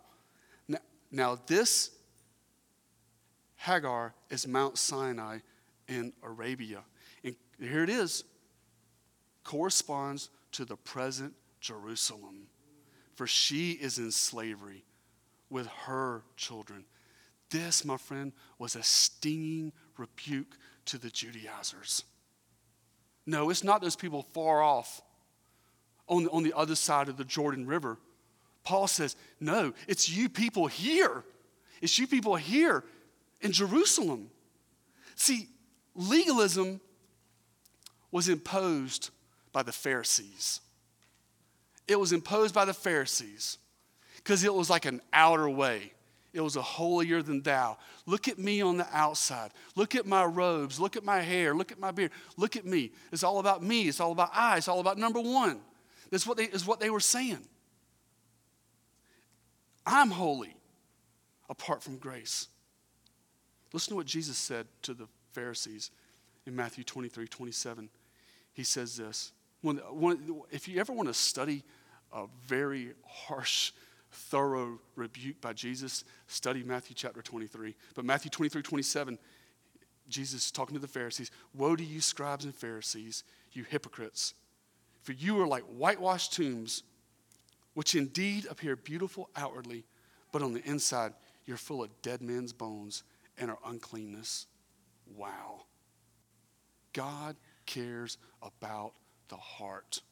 Now, 0.68 0.78
now, 1.10 1.38
this 1.46 1.90
Hagar 3.56 4.14
is 4.30 4.46
Mount 4.46 4.78
Sinai 4.78 5.38
in 5.88 6.12
Arabia. 6.22 6.80
And 7.22 7.36
here 7.60 7.82
it 7.82 7.90
is 7.90 8.24
corresponds 9.44 10.30
to 10.52 10.64
the 10.64 10.76
present 10.76 11.34
Jerusalem, 11.60 12.46
for 13.14 13.26
she 13.26 13.72
is 13.72 13.98
in 13.98 14.10
slavery 14.10 14.84
with 15.50 15.66
her 15.66 16.22
children. 16.36 16.84
This, 17.50 17.84
my 17.84 17.98
friend, 17.98 18.32
was 18.58 18.74
a 18.74 18.82
stinging 18.82 19.72
rebuke 19.98 20.56
to 20.86 20.98
the 20.98 21.10
Judaizers. 21.10 22.04
No, 23.26 23.50
it's 23.50 23.64
not 23.64 23.80
those 23.80 23.96
people 23.96 24.22
far 24.32 24.62
off 24.62 25.00
on, 26.08 26.28
on 26.28 26.42
the 26.42 26.52
other 26.56 26.74
side 26.74 27.08
of 27.08 27.16
the 27.16 27.24
Jordan 27.24 27.66
River. 27.66 27.98
Paul 28.64 28.86
says, 28.86 29.16
no, 29.40 29.72
it's 29.88 30.08
you 30.08 30.28
people 30.28 30.66
here. 30.66 31.24
It's 31.80 31.98
you 31.98 32.06
people 32.06 32.36
here 32.36 32.84
in 33.40 33.52
Jerusalem. 33.52 34.30
See, 35.16 35.48
legalism 35.94 36.80
was 38.10 38.28
imposed 38.28 39.10
by 39.52 39.62
the 39.62 39.72
Pharisees. 39.72 40.60
It 41.88 41.98
was 41.98 42.12
imposed 42.12 42.54
by 42.54 42.64
the 42.64 42.74
Pharisees 42.74 43.58
because 44.16 44.44
it 44.44 44.54
was 44.54 44.70
like 44.70 44.84
an 44.84 45.00
outer 45.12 45.48
way. 45.48 45.92
It 46.32 46.40
was 46.40 46.56
a 46.56 46.62
holier 46.62 47.22
than 47.22 47.42
thou. 47.42 47.76
Look 48.06 48.26
at 48.26 48.38
me 48.38 48.62
on 48.62 48.78
the 48.78 48.86
outside. 48.90 49.50
Look 49.76 49.94
at 49.94 50.06
my 50.06 50.24
robes. 50.24 50.80
Look 50.80 50.96
at 50.96 51.04
my 51.04 51.20
hair. 51.20 51.54
Look 51.54 51.70
at 51.72 51.78
my 51.78 51.90
beard. 51.90 52.10
Look 52.38 52.56
at 52.56 52.64
me. 52.64 52.92
It's 53.12 53.22
all 53.22 53.38
about 53.38 53.62
me. 53.62 53.88
It's 53.88 54.00
all 54.00 54.12
about 54.12 54.30
I. 54.32 54.56
It's 54.56 54.68
all 54.68 54.80
about 54.80 54.96
number 54.96 55.20
one. 55.20 55.60
That's 56.10 56.26
what 56.26 56.38
they, 56.38 56.44
is 56.44 56.66
what 56.66 56.80
they 56.80 56.90
were 56.90 57.00
saying. 57.00 57.46
I'm 59.84 60.10
holy 60.10 60.56
apart 61.50 61.82
from 61.82 61.98
grace. 61.98 62.48
Listen 63.72 63.90
to 63.90 63.96
what 63.96 64.06
Jesus 64.06 64.38
said 64.38 64.66
to 64.82 64.94
the 64.94 65.08
Pharisees 65.32 65.90
in 66.46 66.56
Matthew 66.56 66.84
23 66.84 67.26
27. 67.26 67.90
He 68.54 68.64
says 68.64 68.96
this. 68.96 69.32
When, 69.60 69.76
when, 69.76 70.42
if 70.50 70.66
you 70.66 70.80
ever 70.80 70.92
want 70.92 71.08
to 71.08 71.14
study 71.14 71.62
a 72.12 72.24
very 72.46 72.92
harsh 73.06 73.72
thorough 74.12 74.78
rebuke 74.94 75.40
by 75.40 75.52
Jesus, 75.52 76.04
study 76.26 76.62
Matthew 76.62 76.94
chapter 76.94 77.22
23. 77.22 77.74
But 77.94 78.04
Matthew 78.04 78.30
23, 78.30 78.62
27, 78.62 79.18
Jesus 80.08 80.50
talking 80.50 80.74
to 80.74 80.80
the 80.80 80.88
Pharisees 80.88 81.30
Woe 81.54 81.76
to 81.76 81.84
you, 81.84 82.00
scribes 82.00 82.44
and 82.44 82.54
Pharisees, 82.54 83.24
you 83.52 83.64
hypocrites! 83.64 84.34
For 85.02 85.12
you 85.12 85.40
are 85.40 85.46
like 85.46 85.64
whitewashed 85.64 86.34
tombs, 86.34 86.84
which 87.74 87.94
indeed 87.94 88.46
appear 88.48 88.76
beautiful 88.76 89.30
outwardly, 89.34 89.84
but 90.30 90.42
on 90.42 90.52
the 90.52 90.62
inside 90.64 91.14
you're 91.44 91.56
full 91.56 91.82
of 91.82 91.90
dead 92.02 92.22
men's 92.22 92.52
bones 92.52 93.02
and 93.38 93.50
our 93.50 93.58
uncleanness. 93.66 94.46
Wow. 95.16 95.62
God 96.92 97.36
cares 97.66 98.18
about 98.42 98.92
the 99.28 99.36
heart 99.36 100.02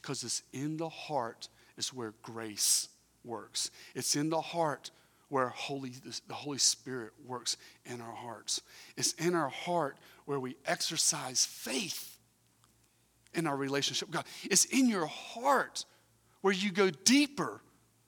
because 0.00 0.22
it's 0.24 0.42
in 0.52 0.76
the 0.76 0.88
heart 0.88 1.48
is 1.76 1.92
where 1.92 2.14
grace 2.22 2.88
works. 3.24 3.70
It's 3.94 4.16
in 4.16 4.30
the 4.30 4.40
heart 4.40 4.90
where 5.28 5.48
Holy, 5.48 5.92
the 6.28 6.34
Holy 6.34 6.58
Spirit 6.58 7.12
works 7.26 7.56
in 7.86 8.00
our 8.00 8.12
hearts. 8.12 8.60
It's 8.96 9.12
in 9.14 9.34
our 9.34 9.48
heart 9.48 9.96
where 10.26 10.38
we 10.38 10.56
exercise 10.66 11.46
faith 11.46 12.18
in 13.34 13.46
our 13.46 13.56
relationship 13.56 14.08
with 14.08 14.16
God. 14.16 14.24
It's 14.44 14.66
in 14.66 14.88
your 14.88 15.06
heart 15.06 15.84
where 16.42 16.52
you 16.52 16.70
go 16.70 16.90
deeper 16.90 17.62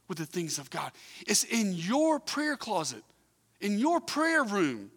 with 0.07 0.19
the 0.19 0.27
things 0.27 0.59
of 0.59 0.69
God. 0.71 0.93
It's 1.27 1.45
in 1.45 1.73
your 1.73 2.21
prayer 2.21 2.57
closet, 2.57 3.03
in 3.61 3.79
your 3.79 4.01
prayer 4.01 4.45
room, 4.45 4.91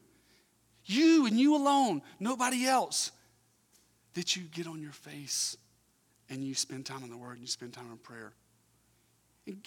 you 0.86 1.26
and 1.28 1.40
you 1.40 1.56
alone, 1.56 2.02
nobody 2.20 2.66
else, 2.66 3.12
that 4.16 4.36
you 4.36 4.44
get 4.44 4.68
on 4.68 4.82
your 4.82 4.92
face 4.92 5.56
and 6.30 6.44
you 6.44 6.56
spend 6.56 6.86
time 6.86 7.04
in 7.04 7.10
the 7.10 7.18
Word 7.18 7.34
and 7.34 7.42
you 7.42 7.48
spend 7.48 7.74
time 7.74 7.90
in 7.92 7.98
prayer. 7.98 8.34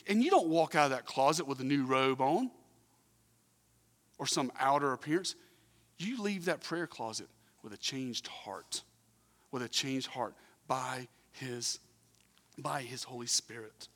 And 0.07 0.23
you 0.23 0.31
don't 0.31 0.49
walk 0.49 0.75
out 0.75 0.85
of 0.85 0.91
that 0.91 1.07
closet 1.07 1.47
with 1.47 1.61
a 1.61 1.65
new 1.65 1.85
robe 1.85 2.21
on 2.21 2.51
or 4.19 4.27
some 4.27 4.53
outer 4.59 4.93
appearance. 4.93 5.35
You 5.99 6.23
leave 6.23 6.45
that 6.47 6.63
prayer 6.63 6.87
closet 6.87 7.29
with 7.63 7.73
a 7.73 7.77
changed 7.77 8.27
heart, 8.27 8.83
with 9.51 9.63
a 9.63 9.69
changed 9.69 10.09
heart 10.09 10.35
by 10.67 11.09
His, 11.33 11.79
by 12.59 12.83
His 12.83 13.03
Holy 13.03 13.27
Spirit. 13.27 13.89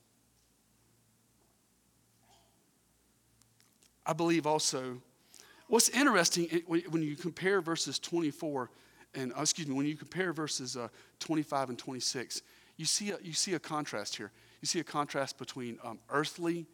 I 4.07 4.13
believe 4.13 4.47
also, 4.47 5.01
what's 5.69 5.89
interesting 5.91 6.63
when 6.67 7.03
you 7.03 7.17
compare 7.17 7.61
verses 7.61 7.99
24 7.99 8.71
and, 9.15 9.33
uh, 9.33 9.43
excuse 9.43 9.69
me, 9.69 9.75
when 9.75 9.87
you 9.87 9.97
compare 9.97 10.33
verses 10.33 10.77
uh, 10.77 10.89
25 11.21 11.71
and 11.71 11.79
26, 11.79 12.43
you 12.77 12.85
see, 12.85 13.13
a, 13.13 13.19
you 13.23 13.33
see 13.33 13.55
a 13.55 13.59
contrast 13.59 14.17
here. 14.17 14.33
You 14.65 14.67
see 14.67 14.81
a 14.81 14.85
contrast 14.85 15.37
between 15.37 15.79
um, 15.85 15.99
earthly 16.09 16.65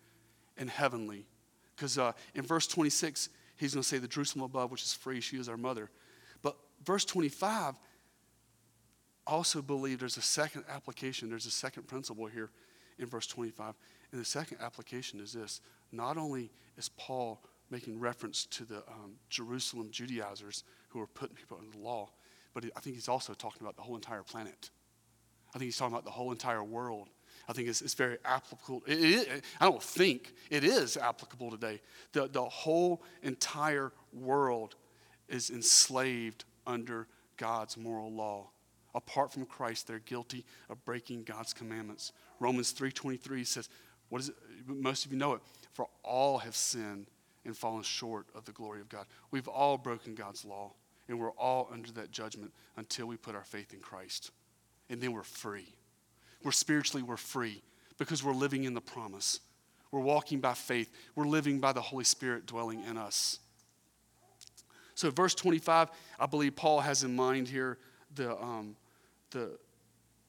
and 0.56 0.70
heavenly. 0.70 1.26
Because 1.74 1.98
uh, 1.98 2.12
in 2.36 2.42
verse 2.42 2.68
26, 2.68 3.30
he's 3.56 3.74
going 3.74 3.82
to 3.82 3.88
say, 3.88 3.98
The 3.98 4.06
Jerusalem 4.06 4.44
above, 4.44 4.70
which 4.70 4.84
is 4.84 4.94
free, 4.94 5.20
she 5.20 5.38
is 5.38 5.48
our 5.48 5.56
mother. 5.56 5.90
But 6.40 6.56
verse 6.84 7.04
25, 7.04 7.74
also 9.26 9.60
believe 9.60 9.98
there's 9.98 10.18
a 10.18 10.22
second 10.22 10.66
application, 10.68 11.30
there's 11.30 11.46
a 11.46 11.50
second 11.50 11.88
principle 11.88 12.26
here 12.26 12.52
in 13.00 13.06
verse 13.06 13.26
25. 13.26 13.74
And 14.12 14.20
the 14.20 14.24
second 14.24 14.58
application 14.60 15.18
is 15.18 15.32
this 15.32 15.60
not 15.90 16.16
only 16.16 16.52
is 16.78 16.90
Paul 16.90 17.42
making 17.70 17.98
reference 17.98 18.46
to 18.46 18.64
the 18.64 18.84
um, 18.86 19.16
Jerusalem 19.30 19.88
Judaizers 19.90 20.62
who 20.90 21.00
are 21.00 21.08
putting 21.08 21.34
people 21.34 21.58
under 21.58 21.76
the 21.76 21.82
law, 21.82 22.10
but 22.54 22.64
I 22.76 22.78
think 22.78 22.94
he's 22.94 23.08
also 23.08 23.34
talking 23.34 23.62
about 23.62 23.74
the 23.74 23.82
whole 23.82 23.96
entire 23.96 24.22
planet. 24.22 24.70
I 25.52 25.58
think 25.58 25.64
he's 25.64 25.76
talking 25.76 25.92
about 25.92 26.04
the 26.04 26.12
whole 26.12 26.30
entire 26.30 26.62
world. 26.62 27.08
I 27.50 27.52
think 27.52 27.66
it's, 27.66 27.82
it's 27.82 27.94
very 27.94 28.16
applicable. 28.24 28.84
It, 28.86 28.94
it, 28.94 29.44
I 29.60 29.64
don't 29.64 29.82
think 29.82 30.32
it 30.50 30.62
is 30.62 30.96
applicable 30.96 31.50
today. 31.50 31.80
The, 32.12 32.28
the 32.28 32.44
whole 32.44 33.02
entire 33.24 33.90
world 34.12 34.76
is 35.28 35.50
enslaved 35.50 36.44
under 36.64 37.08
God's 37.36 37.76
moral 37.76 38.12
law. 38.12 38.50
Apart 38.94 39.32
from 39.32 39.46
Christ, 39.46 39.88
they're 39.88 39.98
guilty 39.98 40.44
of 40.68 40.84
breaking 40.84 41.24
God's 41.24 41.52
commandments. 41.52 42.12
Romans 42.38 42.72
3.23 42.72 43.44
says, 43.44 43.68
what 44.10 44.20
is 44.20 44.28
it? 44.28 44.36
Most 44.68 45.04
of 45.04 45.12
you 45.12 45.18
know 45.18 45.32
it. 45.32 45.40
For 45.72 45.88
all 46.04 46.38
have 46.38 46.54
sinned 46.54 47.08
and 47.44 47.56
fallen 47.56 47.82
short 47.82 48.26
of 48.32 48.44
the 48.44 48.52
glory 48.52 48.80
of 48.80 48.88
God. 48.88 49.06
We've 49.32 49.48
all 49.48 49.76
broken 49.76 50.14
God's 50.14 50.44
law, 50.44 50.72
and 51.08 51.18
we're 51.18 51.32
all 51.32 51.68
under 51.72 51.90
that 51.92 52.12
judgment 52.12 52.52
until 52.76 53.06
we 53.06 53.16
put 53.16 53.34
our 53.34 53.44
faith 53.44 53.72
in 53.72 53.80
Christ. 53.80 54.30
And 54.88 55.00
then 55.00 55.10
we're 55.12 55.24
free. 55.24 55.74
We're 56.42 56.52
spiritually, 56.52 57.02
we're 57.02 57.16
free 57.16 57.62
because 57.98 58.24
we're 58.24 58.32
living 58.32 58.64
in 58.64 58.74
the 58.74 58.80
promise. 58.80 59.40
We're 59.90 60.00
walking 60.00 60.40
by 60.40 60.54
faith. 60.54 60.90
We're 61.14 61.26
living 61.26 61.60
by 61.60 61.72
the 61.72 61.80
Holy 61.80 62.04
Spirit 62.04 62.46
dwelling 62.46 62.82
in 62.84 62.96
us. 62.96 63.38
So, 64.94 65.10
verse 65.10 65.34
25, 65.34 65.88
I 66.18 66.26
believe 66.26 66.56
Paul 66.56 66.80
has 66.80 67.04
in 67.04 67.16
mind 67.16 67.48
here 67.48 67.78
the, 68.14 68.36
um, 68.40 68.76
the, 69.30 69.58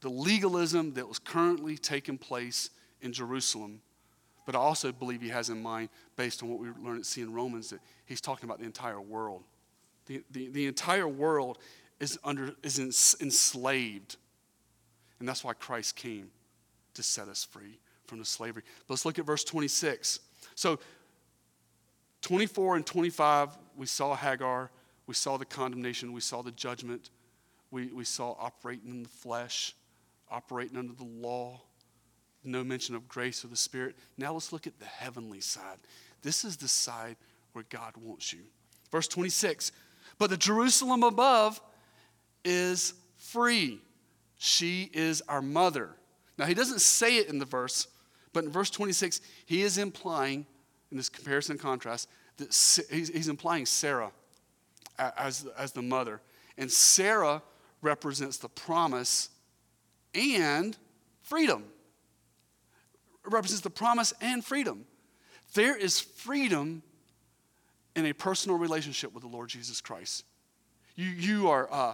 the 0.01 0.09
legalism 0.09 0.93
that 0.93 1.07
was 1.07 1.19
currently 1.19 1.77
taking 1.77 2.17
place 2.17 2.69
in 3.01 3.11
Jerusalem 3.13 3.81
but 4.45 4.55
I 4.55 4.59
also 4.59 4.91
believe 4.91 5.21
he 5.21 5.29
has 5.29 5.49
in 5.49 5.61
mind, 5.61 5.89
based 6.15 6.43
on 6.43 6.49
what 6.49 6.59
we 6.59 6.69
learned 6.83 7.05
see 7.05 7.21
in 7.21 7.31
Romans, 7.31 7.69
that 7.69 7.79
he's 8.05 8.21
talking 8.21 8.49
about 8.49 8.59
the 8.59 8.65
entire 8.65 8.99
world. 8.99 9.43
The, 10.07 10.23
the, 10.31 10.49
the 10.49 10.67
entire 10.67 11.07
world 11.07 11.59
is, 11.99 12.17
under, 12.23 12.53
is 12.63 12.79
enslaved. 13.21 14.17
And 15.21 15.29
that's 15.29 15.43
why 15.43 15.53
Christ 15.53 15.95
came 15.95 16.31
to 16.95 17.03
set 17.03 17.29
us 17.29 17.43
free 17.43 17.79
from 18.07 18.19
the 18.19 18.25
slavery. 18.25 18.63
Let's 18.89 19.05
look 19.05 19.19
at 19.19 19.25
verse 19.25 19.43
26. 19.43 20.19
So, 20.55 20.79
24 22.23 22.75
and 22.77 22.85
25, 22.85 23.57
we 23.77 23.85
saw 23.85 24.15
Hagar, 24.15 24.69
we 25.07 25.13
saw 25.13 25.37
the 25.37 25.45
condemnation, 25.45 26.11
we 26.11 26.21
saw 26.21 26.41
the 26.41 26.51
judgment, 26.51 27.11
we, 27.71 27.87
we 27.93 28.03
saw 28.03 28.35
operating 28.39 28.89
in 28.89 29.03
the 29.03 29.09
flesh, 29.09 29.75
operating 30.29 30.75
under 30.75 30.93
the 30.93 31.05
law 31.05 31.61
no 32.43 32.63
mention 32.63 32.95
of 32.95 33.07
grace 33.07 33.45
or 33.45 33.47
the 33.47 33.55
Spirit. 33.55 33.95
Now 34.17 34.33
let's 34.33 34.51
look 34.51 34.65
at 34.65 34.79
the 34.79 34.85
heavenly 34.85 35.41
side. 35.41 35.77
This 36.21 36.43
is 36.43 36.57
the 36.57 36.67
side 36.67 37.17
where 37.53 37.65
God 37.69 37.93
wants 37.97 38.33
you. 38.33 38.39
Verse 38.91 39.07
26 39.07 39.71
But 40.17 40.29
the 40.29 40.37
Jerusalem 40.37 41.03
above 41.03 41.61
is 42.43 42.95
free. 43.17 43.79
She 44.43 44.89
is 44.93 45.21
our 45.27 45.41
mother. 45.41 45.91
Now, 46.37 46.45
he 46.45 46.53
doesn't 46.53 46.81
say 46.81 47.17
it 47.17 47.27
in 47.27 47.37
the 47.37 47.45
verse, 47.45 47.87
but 48.33 48.43
in 48.43 48.49
verse 48.49 48.69
26, 48.69 49.21
he 49.45 49.61
is 49.61 49.77
implying, 49.77 50.45
in 50.89 50.97
this 50.97 51.09
comparison 51.09 51.53
and 51.53 51.59
contrast, 51.59 52.09
that 52.37 52.47
he's 52.89 53.27
implying 53.27 53.65
Sarah 53.65 54.11
as, 54.97 55.45
as 55.57 55.73
the 55.73 55.81
mother. 55.81 56.21
And 56.57 56.71
Sarah 56.71 57.43
represents 57.81 58.37
the 58.37 58.49
promise 58.49 59.29
and 60.13 60.77
freedom 61.21 61.65
represents 63.23 63.61
the 63.61 63.69
promise 63.69 64.13
and 64.21 64.43
freedom. 64.43 64.85
There 65.53 65.75
is 65.75 65.99
freedom 65.99 66.81
in 67.95 68.05
a 68.05 68.13
personal 68.13 68.57
relationship 68.57 69.13
with 69.13 69.23
the 69.23 69.29
Lord 69.29 69.49
Jesus 69.49 69.81
Christ. 69.81 70.23
You, 70.95 71.07
you, 71.07 71.49
are, 71.49 71.71
uh, 71.71 71.93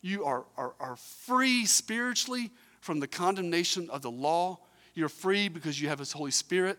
you 0.00 0.24
are, 0.24 0.44
are, 0.56 0.74
are 0.80 0.96
free 0.96 1.66
spiritually 1.66 2.50
from 2.80 3.00
the 3.00 3.08
condemnation 3.08 3.90
of 3.90 4.02
the 4.02 4.10
law. 4.10 4.58
You're 4.94 5.08
free 5.08 5.48
because 5.48 5.80
you 5.80 5.88
have 5.88 5.98
His 5.98 6.12
Holy 6.12 6.30
Spirit 6.30 6.78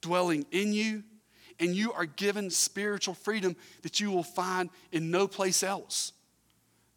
dwelling 0.00 0.46
in 0.50 0.72
you. 0.72 1.02
And 1.58 1.74
you 1.74 1.92
are 1.92 2.04
given 2.04 2.50
spiritual 2.50 3.14
freedom 3.14 3.56
that 3.82 3.98
you 3.98 4.10
will 4.10 4.22
find 4.22 4.68
in 4.92 5.10
no 5.10 5.26
place 5.26 5.62
else. 5.62 6.12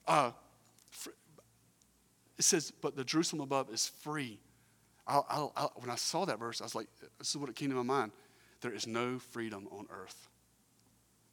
Uh, 0.05 0.31
it 2.37 2.43
says, 2.43 2.71
but 2.71 2.95
the 2.95 3.05
Jerusalem 3.05 3.41
above 3.41 3.69
is 3.69 3.87
free 3.87 4.39
I'll, 5.09 5.25
I'll, 5.27 5.53
I'll, 5.57 5.71
when 5.75 5.89
I 5.89 5.95
saw 5.95 6.23
that 6.25 6.39
verse, 6.39 6.61
I 6.61 6.65
was 6.65 6.75
like, 6.75 6.87
this 7.17 7.29
is 7.29 7.37
what 7.37 7.49
it 7.49 7.55
came 7.55 7.69
to 7.69 7.75
my 7.75 7.81
mind. 7.81 8.11
There 8.61 8.71
is 8.71 8.85
no 8.85 9.17
freedom 9.17 9.67
on 9.71 9.87
earth. 9.89 10.29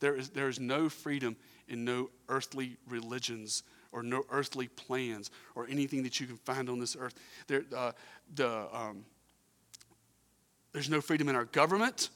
There 0.01 0.17
is, 0.17 0.31
there 0.31 0.49
is 0.49 0.59
no 0.59 0.89
freedom 0.89 1.37
in 1.69 1.85
no 1.85 2.11
earthly 2.29 2.79
religions 2.89 3.63
or 3.93 4.03
no 4.03 4.25
earthly 4.31 4.69
plans 4.69 5.31
or 5.55 5.67
anything 5.69 6.03
that 6.03 6.21
you 6.21 6.27
can 6.27 6.37
find 6.37 6.69
on 6.69 6.79
this 6.79 6.97
earth. 6.99 7.15
There, 7.47 7.65
uh, 7.75 7.93
the, 8.35 8.67
um, 8.73 9.05
there's 10.73 10.91
no 10.91 11.01
freedom 11.01 11.29
in 11.29 11.37
our 11.37 11.47
government. 11.47 12.11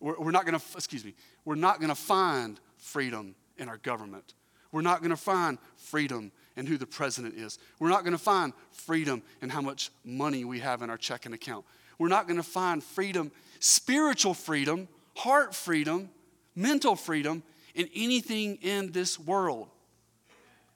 We're, 0.00 0.18
we're 0.18 0.30
not 0.30 0.44
going 0.44 0.58
to, 0.58 0.64
excuse 0.74 1.04
me, 1.04 1.14
we're 1.44 1.54
not 1.54 1.78
going 1.78 1.90
to 1.90 1.94
find 1.94 2.58
freedom 2.76 3.34
in 3.56 3.68
our 3.68 3.78
government. 3.78 4.34
We're 4.72 4.82
not 4.82 5.00
going 5.00 5.10
to 5.10 5.16
find 5.16 5.58
freedom 5.76 6.32
in 6.56 6.66
who 6.66 6.76
the 6.76 6.86
president 6.86 7.34
is. 7.34 7.58
We're 7.78 7.88
not 7.88 8.02
going 8.02 8.12
to 8.12 8.18
find 8.18 8.52
freedom 8.70 9.22
in 9.40 9.48
how 9.48 9.60
much 9.60 9.90
money 10.04 10.44
we 10.44 10.60
have 10.60 10.82
in 10.82 10.90
our 10.90 10.98
checking 10.98 11.32
account. 11.32 11.64
We're 11.98 12.08
not 12.08 12.26
going 12.26 12.36
to 12.36 12.42
find 12.42 12.82
freedom, 12.82 13.32
spiritual 13.60 14.34
freedom, 14.34 14.88
heart 15.16 15.54
freedom, 15.54 16.10
mental 16.54 16.96
freedom 16.96 17.42
in 17.74 17.88
anything 17.94 18.56
in 18.56 18.92
this 18.92 19.18
world 19.18 19.68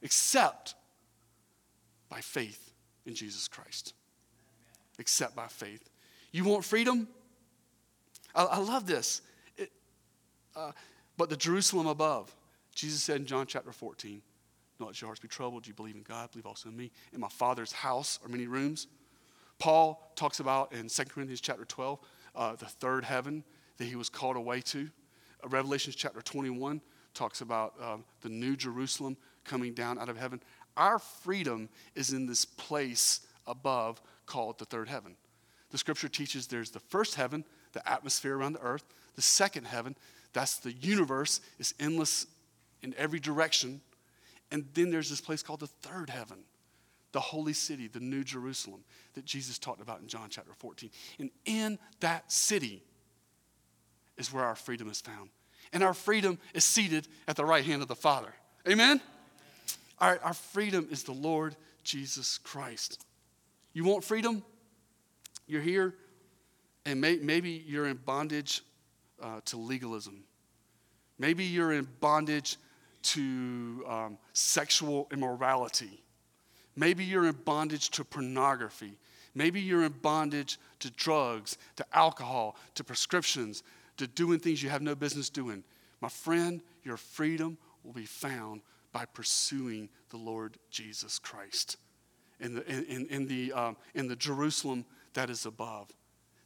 except 0.03 0.75
by 2.09 2.21
faith 2.21 2.73
in 3.07 3.15
Jesus 3.15 3.49
Christ. 3.49 3.95
Except 4.99 5.35
by 5.35 5.47
faith. 5.47 5.89
You 6.33 6.45
want 6.45 6.65
freedom? 6.65 7.09
I, 8.35 8.45
I 8.45 8.59
love 8.59 8.87
this. 8.87 9.23
It, 9.57 9.71
uh, 10.55 10.73
but 11.17 11.31
the 11.31 11.37
Jerusalem 11.37 11.87
above, 11.87 12.35
Jesus 12.75 13.03
said 13.03 13.17
in 13.17 13.27
John 13.27 13.47
chapter 13.47 13.73
14, 13.73 14.21
Don't 14.79 14.89
let 14.89 15.01
your 15.01 15.09
hearts 15.09 15.21
be 15.21 15.29
troubled. 15.29 15.67
You 15.67 15.75
believe 15.75 15.95
in 15.95 16.03
God, 16.03 16.31
believe 16.31 16.47
also 16.47 16.69
in 16.69 16.77
me. 16.77 16.91
In 17.13 17.21
my 17.21 17.29
Father's 17.29 17.73
house 17.73 18.19
are 18.25 18.29
many 18.29 18.47
rooms. 18.47 18.89
Paul 19.59 20.13
talks 20.17 20.41
about 20.41 20.73
in 20.73 20.89
2 20.89 21.05
Corinthians 21.05 21.41
chapter 21.41 21.65
12, 21.65 21.99
uh, 22.35 22.57
the 22.57 22.67
third 22.67 23.05
heaven 23.05 23.45
that 23.77 23.85
he 23.85 23.97
was 23.97 24.09
called 24.09 24.37
away 24.37 24.61
to. 24.63 24.89
Uh, 25.45 25.49
Revelation 25.49 25.93
chapter 25.97 26.21
21 26.21 26.81
talks 27.15 27.43
about 27.43 27.75
um, 27.81 28.05
the 28.23 28.29
new 28.29 28.57
Jerusalem 28.57 29.17
coming 29.45 29.75
down 29.75 29.99
out 29.99 30.09
of 30.09 30.17
heaven. 30.17 30.41
Our 30.77 30.99
freedom 30.99 31.69
is 31.95 32.13
in 32.13 32.27
this 32.27 32.45
place 32.45 33.21
above 33.47 34.01
called 34.27 34.59
the 34.59 34.65
third 34.65 34.89
heaven. 34.89 35.17
The 35.71 35.79
scripture 35.79 36.09
teaches 36.09 36.47
there's 36.47 36.71
the 36.71 36.81
first 36.81 37.15
heaven, 37.15 37.45
the 37.73 37.87
atmosphere 37.89 38.37
around 38.37 38.55
the 38.55 38.63
earth. 38.63 38.85
The 39.17 39.23
second 39.23 39.67
heaven, 39.67 39.97
that's 40.33 40.59
the 40.59 40.73
universe, 40.73 41.41
is 41.59 41.75
endless 41.81 42.27
in 42.83 42.95
every 42.97 43.21
direction. 43.21 43.81
And 44.51 44.67
then 44.75 44.91
there's 44.91 45.11
this 45.11 45.21
place 45.21 45.43
called 45.43 45.61
the 45.61 45.67
third 45.67 46.11
heaven, 46.11 46.39
the 47.13 47.21
holy 47.21 47.55
city, 47.55 47.89
the 47.89 48.01
new 48.01 48.23
Jerusalem 48.23 48.85
that 49.15 49.25
Jesus 49.25 49.59
talked 49.59 49.81
about 49.81 50.01
in 50.01 50.09
John 50.09 50.29
chapter 50.31 50.53
14. 50.53 50.91
And 51.19 51.31
in 51.45 51.79
that 52.01 52.31
city 52.31 52.83
is 54.19 54.33
where 54.33 54.45
our 54.45 54.57
freedom 54.57 54.91
is 54.91 55.01
found. 55.01 55.31
And 55.73 55.83
our 55.83 55.95
freedom 55.95 56.39
is 56.55 56.65
seated 56.65 57.09
at 57.27 57.37
the 57.37 57.45
right 57.45 57.65
hand 57.65 57.81
of 57.81 57.89
the 57.89 57.97
Father. 57.97 58.35
Amen? 58.69 59.01
Our, 60.03 60.19
our 60.25 60.35
freedom 60.35 60.89
is 60.91 61.05
the 61.05 61.13
Lord 61.13 61.55
Jesus 61.85 62.37
Christ. 62.39 63.07
You 63.73 63.85
want 63.85 64.03
freedom? 64.03 64.43
You're 65.47 65.63
here, 65.63 65.95
and 66.85 67.01
may, 67.01 67.17
maybe 67.17 67.65
you're 67.67 67.87
in 67.87 67.99
bondage 67.99 68.63
uh, 69.23 69.41
to 69.45 69.57
legalism. 69.57 70.25
Maybe 71.21 71.45
you're 71.45 71.73
in 71.73 71.87
bondage 72.01 72.57
to 73.03 73.85
um, 73.89 74.19
sexual 74.33 75.07
immorality. 75.13 76.03
Maybe 76.75 77.05
you're 77.05 77.27
in 77.27 77.37
bondage 77.45 77.91
to 77.91 78.05
pornography. 78.05 78.95
Maybe 79.37 79.61
you're 79.61 79.85
in 79.85 79.93
bondage 79.93 80.59
to 80.81 80.91
drugs, 80.91 81.59
to 81.77 81.87
alcohol, 81.93 82.57
to 82.75 82.83
prescriptions, 82.83 83.63
to 83.99 84.09
doing 84.09 84.41
things 84.41 84.65
you 84.65 84.69
have 84.69 84.83
no 84.83 84.97
business 84.97 85.31
doing. 85.31 85.63
My 86.01 86.09
friend, 86.09 86.61
your 86.83 86.97
freedom 86.97 87.57
will 87.85 87.93
be 87.93 88.05
found 88.05 88.63
by 88.93 89.07
pursuing 89.07 89.89
the 90.11 90.17
Lord 90.17 90.59
Jesus 90.71 91.19
Christ 91.19 91.77
in 92.41 92.55
the, 92.55 92.67
in, 92.67 93.07
in, 93.07 93.27
the, 93.27 93.53
um, 93.53 93.77
in 93.95 94.09
the 94.09 94.17
Jerusalem 94.17 94.85
that 95.15 95.31
is 95.31 95.47
above. 95.47 95.91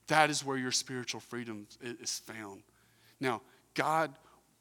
That 0.07 0.31
is 0.31 0.45
where 0.45 0.57
your 0.57 0.73
spiritual 0.73 1.21
freedom 1.21 1.67
is 1.83 2.21
found. 2.21 2.63
Now, 3.19 3.43
God 3.75 4.13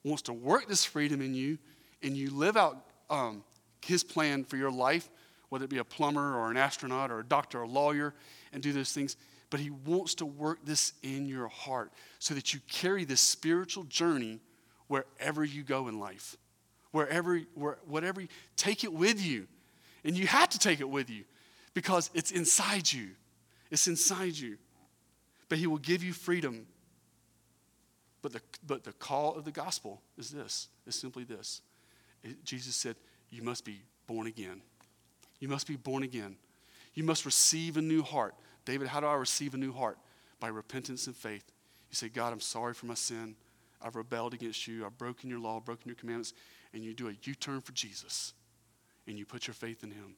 wants 0.03 0.23
to 0.23 0.33
work 0.33 0.67
this 0.67 0.85
freedom 0.85 1.21
in 1.21 1.33
you, 1.33 1.57
and 2.01 2.15
you 2.15 2.31
live 2.31 2.57
out 2.57 2.85
um, 3.09 3.43
His 3.83 4.03
plan 4.03 4.43
for 4.43 4.57
your 4.57 4.71
life, 4.71 5.09
whether 5.49 5.65
it 5.65 5.69
be 5.69 5.77
a 5.77 5.83
plumber 5.83 6.35
or 6.35 6.49
an 6.49 6.57
astronaut 6.57 7.11
or 7.11 7.19
a 7.19 7.23
doctor 7.23 7.59
or 7.59 7.63
a 7.63 7.67
lawyer, 7.67 8.13
and 8.53 8.63
do 8.63 8.71
those 8.71 8.91
things. 8.91 9.17
But 9.49 9.59
He 9.59 9.69
wants 9.69 10.15
to 10.15 10.25
work 10.25 10.65
this 10.65 10.93
in 11.03 11.27
your 11.27 11.47
heart 11.47 11.91
so 12.17 12.33
that 12.33 12.53
you 12.53 12.59
carry 12.67 13.05
this 13.05 13.21
spiritual 13.21 13.83
journey 13.83 14.39
wherever 14.87 15.43
you 15.43 15.63
go 15.63 15.87
in 15.87 15.99
life. 15.99 16.37
Wherever, 16.95 17.41
where, 17.55 17.77
whatever, 17.85 18.23
take 18.55 18.85
it 18.85 18.93
with 18.93 19.21
you. 19.21 19.47
And 20.05 20.17
you 20.17 20.27
have 20.27 20.47
to 20.47 20.57
take 20.57 20.79
it 20.79 20.89
with 20.89 21.09
you 21.09 21.25
because 21.73 22.09
it's 22.13 22.31
inside 22.31 22.89
you. 22.89 23.09
It's 23.69 23.87
inside 23.87 24.37
you. 24.37 24.57
But 25.49 25.57
He 25.57 25.67
will 25.67 25.77
give 25.77 26.05
you 26.05 26.13
freedom. 26.13 26.67
But 28.21 28.31
the, 28.31 28.41
but 28.65 28.85
the 28.85 28.93
call 28.93 29.35
of 29.35 29.43
the 29.43 29.51
gospel 29.51 30.01
is 30.17 30.29
this, 30.29 30.69
is 30.87 30.95
simply 30.95 31.25
this. 31.25 31.61
It, 32.23 32.45
Jesus 32.45 32.77
said, 32.77 32.95
You 33.29 33.43
must 33.43 33.65
be 33.65 33.81
born 34.07 34.27
again. 34.27 34.61
You 35.41 35.49
must 35.49 35.67
be 35.67 35.75
born 35.75 36.03
again. 36.03 36.37
You 36.93 37.03
must 37.03 37.25
receive 37.25 37.75
a 37.75 37.81
new 37.81 38.03
heart. 38.03 38.35
David, 38.63 38.87
how 38.87 39.01
do 39.01 39.07
I 39.07 39.15
receive 39.15 39.53
a 39.53 39.57
new 39.57 39.73
heart? 39.73 39.97
By 40.39 40.47
repentance 40.47 41.07
and 41.07 41.15
faith. 41.15 41.43
You 41.89 41.95
say, 41.95 42.07
God, 42.07 42.31
I'm 42.31 42.39
sorry 42.39 42.73
for 42.73 42.85
my 42.85 42.93
sin. 42.93 43.35
I've 43.81 43.97
rebelled 43.97 44.33
against 44.33 44.65
you. 44.65 44.85
I've 44.85 44.97
broken 44.97 45.29
your 45.29 45.39
law, 45.39 45.59
broken 45.59 45.87
your 45.87 45.95
commandments. 45.95 46.33
And 46.75 46.83
you 46.83 46.93
do 46.93 47.07
a 47.07 47.13
U 47.23 47.33
turn 47.33 47.61
for 47.61 47.71
Jesus 47.71 48.33
and 49.07 49.17
you 49.17 49.25
put 49.25 49.47
your 49.47 49.53
faith 49.53 49.83
in 49.83 49.91
Him. 49.91 50.15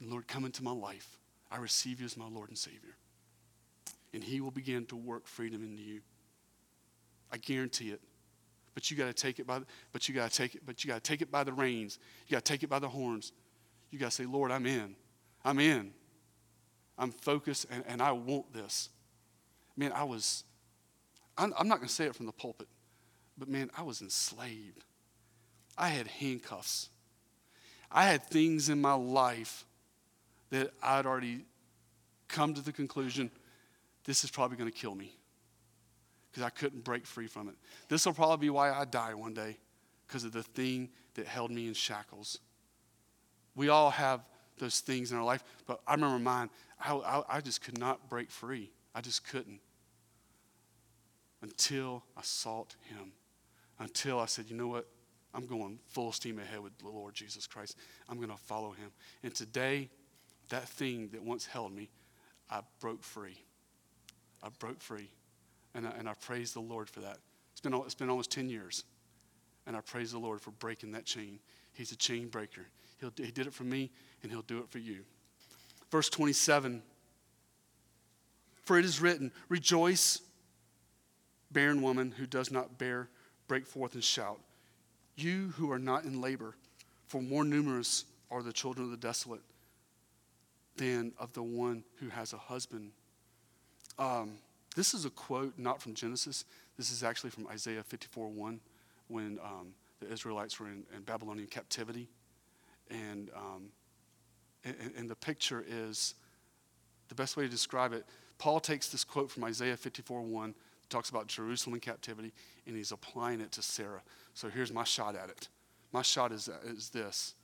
And 0.00 0.10
Lord, 0.10 0.26
come 0.26 0.46
into 0.46 0.64
my 0.64 0.72
life. 0.72 1.18
I 1.52 1.58
receive 1.58 2.00
you 2.00 2.06
as 2.06 2.16
my 2.16 2.26
Lord 2.26 2.48
and 2.48 2.58
Savior. 2.58 2.96
And 4.14 4.24
He 4.24 4.40
will 4.40 4.50
begin 4.50 4.86
to 4.86 4.96
work 4.96 5.26
freedom 5.26 5.62
into 5.62 5.82
you. 5.82 6.00
I 7.30 7.36
guarantee 7.36 7.90
it. 7.90 8.00
But 8.74 8.90
you 8.90 8.96
got 8.96 9.06
to 9.06 9.12
take 9.12 9.38
it 9.38 9.46
by. 9.46 9.60
But 9.92 10.08
you 10.08 10.14
got 10.14 10.30
to 10.30 10.36
take 10.36 10.54
it. 10.54 10.62
But 10.64 10.82
you 10.82 10.88
got 10.88 11.04
to 11.04 11.08
take 11.08 11.20
it 11.20 11.30
by 11.30 11.44
the 11.44 11.52
reins. 11.52 11.98
You 12.26 12.32
got 12.32 12.44
to 12.44 12.52
take 12.52 12.62
it 12.62 12.70
by 12.70 12.78
the 12.78 12.88
horns. 12.88 13.32
You 13.90 13.98
got 13.98 14.06
to 14.06 14.16
say, 14.16 14.24
Lord, 14.24 14.50
I'm 14.50 14.66
in. 14.66 14.96
I'm 15.44 15.60
in. 15.60 15.92
I'm 16.96 17.10
focused, 17.10 17.66
and, 17.70 17.84
and 17.86 18.00
I 18.00 18.12
want 18.12 18.52
this. 18.52 18.88
Man, 19.76 19.92
I 19.92 20.04
was. 20.04 20.44
I'm, 21.36 21.52
I'm 21.58 21.68
not 21.68 21.78
going 21.78 21.88
to 21.88 21.94
say 21.94 22.06
it 22.06 22.14
from 22.14 22.26
the 22.26 22.32
pulpit, 22.32 22.68
but 23.36 23.48
man, 23.48 23.70
I 23.76 23.82
was 23.82 24.00
enslaved. 24.00 24.84
I 25.76 25.88
had 25.88 26.06
handcuffs. 26.06 26.88
I 27.90 28.04
had 28.04 28.24
things 28.24 28.68
in 28.68 28.80
my 28.80 28.94
life 28.94 29.66
that 30.50 30.72
I'd 30.82 31.06
already 31.06 31.44
come 32.28 32.54
to 32.54 32.60
the 32.60 32.72
conclusion 32.72 33.30
this 34.04 34.24
is 34.24 34.30
probably 34.30 34.56
going 34.56 34.70
to 34.70 34.76
kill 34.76 34.94
me 34.94 35.16
because 36.30 36.42
I 36.42 36.50
couldn't 36.50 36.84
break 36.84 37.06
free 37.06 37.26
from 37.26 37.48
it. 37.48 37.54
This 37.88 38.04
will 38.06 38.12
probably 38.12 38.46
be 38.46 38.50
why 38.50 38.72
I 38.72 38.84
die 38.84 39.14
one 39.14 39.34
day 39.34 39.56
because 40.06 40.24
of 40.24 40.32
the 40.32 40.42
thing 40.42 40.90
that 41.14 41.26
held 41.26 41.50
me 41.50 41.68
in 41.68 41.74
shackles. 41.74 42.38
We 43.54 43.68
all 43.68 43.90
have 43.90 44.20
those 44.58 44.80
things 44.80 45.12
in 45.12 45.18
our 45.18 45.24
life, 45.24 45.44
but 45.66 45.80
I 45.86 45.94
remember 45.94 46.18
mine. 46.18 46.50
I, 46.84 46.94
I, 46.94 47.36
I 47.36 47.40
just 47.40 47.62
could 47.62 47.78
not 47.78 48.08
break 48.08 48.30
free. 48.30 48.70
I 48.94 49.00
just 49.00 49.26
couldn't 49.26 49.60
until 51.42 52.02
I 52.16 52.22
sought 52.22 52.74
Him. 52.88 53.12
Until 53.78 54.18
I 54.18 54.26
said, 54.26 54.46
you 54.48 54.56
know 54.56 54.68
what? 54.68 54.86
I'm 55.34 55.46
going 55.46 55.78
full 55.88 56.12
steam 56.12 56.38
ahead 56.38 56.60
with 56.60 56.78
the 56.78 56.88
Lord 56.88 57.14
Jesus 57.14 57.46
Christ. 57.46 57.76
I'm 58.08 58.18
going 58.18 58.30
to 58.30 58.36
follow 58.36 58.70
him. 58.70 58.90
And 59.22 59.34
today, 59.34 59.90
that 60.50 60.68
thing 60.68 61.08
that 61.12 61.22
once 61.22 61.44
held 61.44 61.74
me, 61.74 61.90
I 62.50 62.60
broke 62.80 63.02
free. 63.02 63.42
I 64.42 64.48
broke 64.60 64.80
free. 64.80 65.10
And 65.74 65.86
I, 65.86 65.90
and 65.98 66.08
I 66.08 66.14
praise 66.14 66.52
the 66.52 66.60
Lord 66.60 66.88
for 66.88 67.00
that. 67.00 67.18
It's 67.52 67.60
been, 67.60 67.74
it's 67.74 67.94
been 67.94 68.10
almost 68.10 68.30
10 68.30 68.48
years. 68.48 68.84
And 69.66 69.76
I 69.76 69.80
praise 69.80 70.12
the 70.12 70.18
Lord 70.18 70.40
for 70.40 70.52
breaking 70.52 70.92
that 70.92 71.04
chain. 71.04 71.40
He's 71.72 71.90
a 71.90 71.96
chain 71.96 72.28
breaker. 72.28 72.66
He'll, 73.00 73.12
he 73.16 73.32
did 73.32 73.46
it 73.46 73.52
for 73.52 73.64
me, 73.64 73.90
and 74.22 74.30
he'll 74.30 74.42
do 74.42 74.58
it 74.58 74.68
for 74.68 74.78
you. 74.78 75.04
Verse 75.90 76.08
27 76.08 76.82
For 78.62 78.78
it 78.78 78.84
is 78.84 79.00
written, 79.00 79.32
Rejoice, 79.48 80.20
barren 81.50 81.82
woman 81.82 82.12
who 82.16 82.26
does 82.26 82.50
not 82.50 82.78
bear, 82.78 83.08
break 83.48 83.66
forth 83.66 83.94
and 83.94 84.04
shout. 84.04 84.38
You 85.16 85.52
who 85.56 85.70
are 85.70 85.78
not 85.78 86.04
in 86.04 86.20
labor, 86.20 86.56
for 87.06 87.22
more 87.22 87.44
numerous 87.44 88.04
are 88.30 88.42
the 88.42 88.52
children 88.52 88.86
of 88.86 88.90
the 88.90 88.96
desolate 88.96 89.42
than 90.76 91.12
of 91.18 91.32
the 91.32 91.42
one 91.42 91.84
who 92.00 92.08
has 92.08 92.32
a 92.32 92.36
husband. 92.36 92.90
Um, 93.98 94.38
this 94.74 94.92
is 94.92 95.04
a 95.04 95.10
quote 95.10 95.54
not 95.56 95.80
from 95.80 95.94
Genesis. 95.94 96.44
This 96.76 96.90
is 96.90 97.04
actually 97.04 97.30
from 97.30 97.46
Isaiah 97.46 97.82
54 97.82 98.28
1 98.28 98.60
when 99.06 99.38
um, 99.42 99.68
the 100.00 100.10
Israelites 100.12 100.58
were 100.58 100.66
in, 100.66 100.84
in, 100.96 101.02
Babylonian 101.02 101.46
captivity. 101.46 102.08
And, 102.90 103.30
um, 103.36 103.68
and, 104.64 104.92
and 104.96 105.08
the 105.08 105.14
picture 105.14 105.64
is 105.66 106.14
the 107.08 107.14
best 107.14 107.36
way 107.36 107.44
to 107.44 107.50
describe 107.50 107.92
it. 107.92 108.04
Paul 108.38 108.58
takes 108.58 108.88
this 108.88 109.04
quote 109.04 109.30
from 109.30 109.44
Isaiah 109.44 109.76
54 109.76 110.22
1 110.22 110.54
talks 110.88 111.10
about 111.10 111.26
Jerusalem 111.26 111.74
in 111.74 111.80
captivity, 111.80 112.32
and 112.66 112.76
he's 112.76 112.92
applying 112.92 113.40
it 113.40 113.52
to 113.52 113.62
Sarah. 113.62 114.02
So 114.34 114.48
here's 114.48 114.72
my 114.72 114.84
shot 114.84 115.14
at 115.14 115.30
it. 115.30 115.48
My 115.92 116.02
shot 116.02 116.32
is, 116.32 116.50
is 116.66 116.90
this 116.90 117.34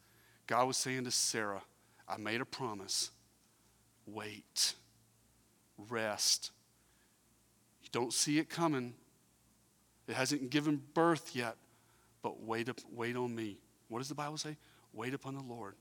God 0.46 0.66
was 0.66 0.76
saying 0.76 1.04
to 1.04 1.10
Sarah, 1.10 1.62
I 2.08 2.16
made 2.16 2.40
a 2.40 2.44
promise. 2.44 3.12
Wait, 4.06 4.74
rest. 5.88 6.50
You 7.82 7.88
don't 7.92 8.12
see 8.12 8.38
it 8.38 8.50
coming. 8.50 8.94
It 10.08 10.16
hasn't 10.16 10.50
given 10.50 10.82
birth 10.92 11.36
yet, 11.36 11.56
but 12.22 12.42
wait, 12.42 12.68
up, 12.68 12.80
wait 12.92 13.16
on 13.16 13.32
me. 13.32 13.58
What 13.88 14.00
does 14.00 14.08
the 14.08 14.14
Bible 14.16 14.36
say? 14.36 14.56
Wait 14.92 15.14
upon 15.14 15.34
the 15.36 15.42
Lord. 15.42 15.76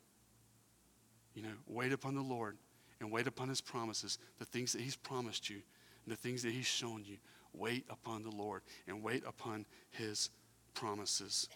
You 1.34 1.41
know, 1.41 1.54
wait 1.65 1.91
upon 1.91 2.13
the 2.13 2.22
Lord 2.22 2.58
and 3.00 3.12
wait 3.12 3.26
upon 3.26 3.50
his 3.50 3.62
promises, 3.62 4.19
the 4.38 4.45
things 4.45 4.74
that 4.74 4.82
he's 4.82 4.95
promised 4.95 5.50
you 5.50 5.62
and 6.06 6.12
the 6.12 6.15
things 6.15 6.43
that 6.43 6.52
he's 6.52 6.67
shown 6.67 7.04
you. 7.06 7.17
Wait 7.54 7.86
upon 7.89 8.22
the 8.22 8.30
Lord 8.30 8.62
and 8.88 9.02
wait 9.02 9.24
upon 9.26 9.65
his 9.89 10.30
promises. 10.73 11.49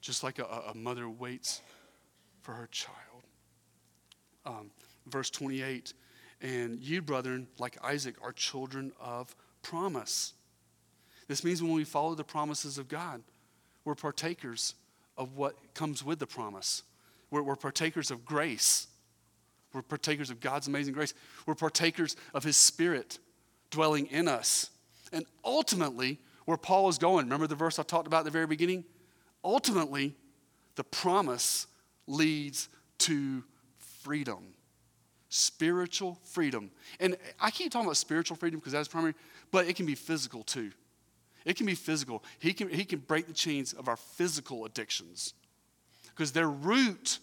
Just 0.00 0.22
like 0.22 0.38
a, 0.38 0.44
a 0.44 0.74
mother 0.74 1.08
waits 1.08 1.60
for 2.42 2.52
her 2.52 2.68
child. 2.70 2.96
Um, 4.46 4.70
verse 5.06 5.30
28 5.30 5.92
And 6.40 6.78
you, 6.78 7.02
brethren, 7.02 7.48
like 7.58 7.76
Isaac, 7.84 8.16
are 8.22 8.32
children 8.32 8.92
of 9.00 9.34
promise. 9.62 10.34
This 11.26 11.44
means 11.44 11.62
when 11.62 11.72
we 11.72 11.84
follow 11.84 12.14
the 12.14 12.24
promises 12.24 12.78
of 12.78 12.88
God, 12.88 13.22
we're 13.84 13.94
partakers 13.94 14.74
of 15.16 15.36
what 15.36 15.56
comes 15.74 16.04
with 16.04 16.18
the 16.18 16.26
promise. 16.26 16.82
We're, 17.30 17.42
we're 17.42 17.56
partakers 17.56 18.10
of 18.10 18.24
grace. 18.24 18.86
We're 19.72 19.82
partakers 19.82 20.30
of 20.30 20.40
God's 20.40 20.68
amazing 20.68 20.94
grace. 20.94 21.12
We're 21.44 21.54
partakers 21.54 22.16
of 22.32 22.44
His 22.44 22.56
Spirit 22.56 23.18
dwelling 23.70 24.06
in 24.06 24.28
us. 24.28 24.70
And 25.12 25.26
ultimately, 25.44 26.18
where 26.48 26.56
Paul 26.56 26.88
is 26.88 26.96
going, 26.96 27.26
remember 27.26 27.46
the 27.46 27.54
verse 27.54 27.78
I 27.78 27.82
talked 27.82 28.06
about 28.06 28.20
at 28.20 28.24
the 28.24 28.30
very 28.30 28.46
beginning? 28.46 28.82
Ultimately, 29.44 30.14
the 30.76 30.82
promise 30.82 31.66
leads 32.06 32.70
to 33.00 33.44
freedom, 33.76 34.54
spiritual 35.28 36.18
freedom. 36.24 36.70
And 37.00 37.18
I 37.38 37.50
keep 37.50 37.70
talking 37.70 37.84
about 37.84 37.98
spiritual 37.98 38.38
freedom 38.38 38.60
because 38.60 38.72
that's 38.72 38.88
primary, 38.88 39.12
but 39.50 39.68
it 39.68 39.76
can 39.76 39.84
be 39.84 39.94
physical 39.94 40.42
too. 40.42 40.72
It 41.44 41.54
can 41.58 41.66
be 41.66 41.74
physical. 41.74 42.24
He 42.38 42.54
can, 42.54 42.70
he 42.70 42.86
can 42.86 43.00
break 43.00 43.26
the 43.26 43.34
chains 43.34 43.74
of 43.74 43.86
our 43.86 43.98
physical 43.98 44.64
addictions 44.64 45.34
because 46.16 46.32
their 46.32 46.48
root 46.48 47.18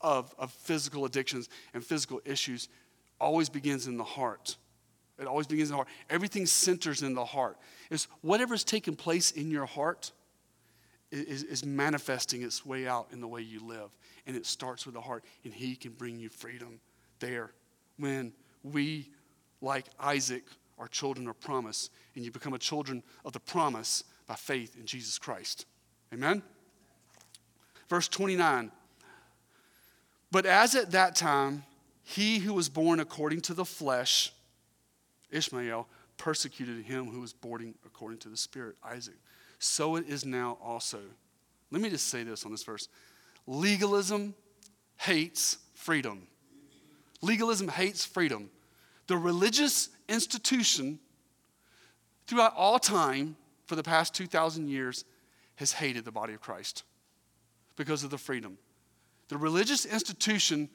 of, 0.00 0.34
of 0.36 0.50
physical 0.50 1.04
addictions 1.04 1.48
and 1.74 1.84
physical 1.84 2.20
issues 2.24 2.68
always 3.20 3.48
begins 3.48 3.86
in 3.86 3.98
the 3.98 4.02
heart. 4.02 4.56
It 5.18 5.26
always 5.26 5.46
begins 5.46 5.70
in 5.70 5.72
the 5.72 5.76
heart. 5.76 5.88
Everything 6.10 6.46
centers 6.46 7.02
in 7.02 7.14
the 7.14 7.24
heart. 7.24 7.56
It's 7.90 8.08
whatever's 8.22 8.64
taking 8.64 8.96
place 8.96 9.30
in 9.30 9.50
your 9.50 9.66
heart 9.66 10.12
is, 11.10 11.44
is 11.44 11.64
manifesting 11.64 12.42
its 12.42 12.66
way 12.66 12.88
out 12.88 13.08
in 13.12 13.20
the 13.20 13.28
way 13.28 13.40
you 13.40 13.64
live. 13.64 13.90
And 14.26 14.36
it 14.36 14.46
starts 14.46 14.86
with 14.86 14.94
the 14.94 15.00
heart. 15.00 15.24
And 15.44 15.52
He 15.52 15.76
can 15.76 15.92
bring 15.92 16.18
you 16.18 16.28
freedom 16.28 16.80
there 17.20 17.52
when 17.98 18.32
we, 18.62 19.10
like 19.60 19.86
Isaac, 20.00 20.44
are 20.78 20.88
children 20.88 21.28
of 21.28 21.40
promise. 21.40 21.90
And 22.16 22.24
you 22.24 22.32
become 22.32 22.54
a 22.54 22.58
children 22.58 23.02
of 23.24 23.32
the 23.32 23.40
promise 23.40 24.02
by 24.26 24.34
faith 24.34 24.76
in 24.78 24.86
Jesus 24.86 25.18
Christ. 25.18 25.66
Amen? 26.12 26.42
Verse 27.88 28.08
29 28.08 28.72
But 30.32 30.46
as 30.46 30.74
at 30.74 30.90
that 30.90 31.14
time, 31.14 31.64
he 32.02 32.38
who 32.38 32.54
was 32.54 32.68
born 32.68 33.00
according 33.00 33.40
to 33.42 33.54
the 33.54 33.64
flesh, 33.64 34.32
Ishmael, 35.30 35.88
persecuted 36.16 36.84
him 36.84 37.06
who 37.06 37.20
was 37.20 37.32
born 37.32 37.74
according 37.84 38.18
to 38.18 38.28
the 38.28 38.36
Spirit, 38.36 38.76
Isaac 38.84 39.16
so 39.64 39.96
it 39.96 40.08
is 40.08 40.24
now 40.24 40.58
also. 40.62 41.00
Let 41.70 41.80
me 41.80 41.90
just 41.90 42.08
say 42.08 42.22
this 42.22 42.44
on 42.44 42.52
this 42.52 42.62
verse 42.62 42.88
legalism 43.46 44.34
hates 44.96 45.58
freedom. 45.74 46.26
Legalism 47.20 47.68
hates 47.68 48.04
freedom. 48.04 48.50
The 49.06 49.16
religious 49.16 49.88
institution 50.08 50.98
throughout 52.26 52.54
all 52.56 52.78
time 52.78 53.36
for 53.66 53.76
the 53.76 53.82
past 53.82 54.14
2,000 54.14 54.68
years 54.68 55.04
has 55.56 55.72
hated 55.72 56.04
the 56.04 56.12
body 56.12 56.34
of 56.34 56.40
Christ 56.40 56.84
because 57.76 58.04
of 58.04 58.10
the 58.10 58.18
freedom. 58.18 58.58
The 59.28 59.38
religious 59.38 59.86
institution 59.86 60.68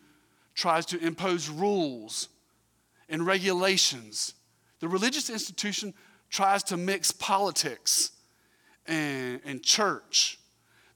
tries 0.56 0.86
to 0.88 1.00
impose 1.00 1.50
rules 1.50 2.30
and 3.08 3.26
regulations. 3.26 4.34
The 4.80 4.88
religious 4.88 5.30
institution 5.30 5.94
tries 6.30 6.64
to 6.64 6.78
mix 6.78 7.12
politics 7.12 8.12
and, 8.88 9.42
and 9.46 9.62
church. 9.64 10.40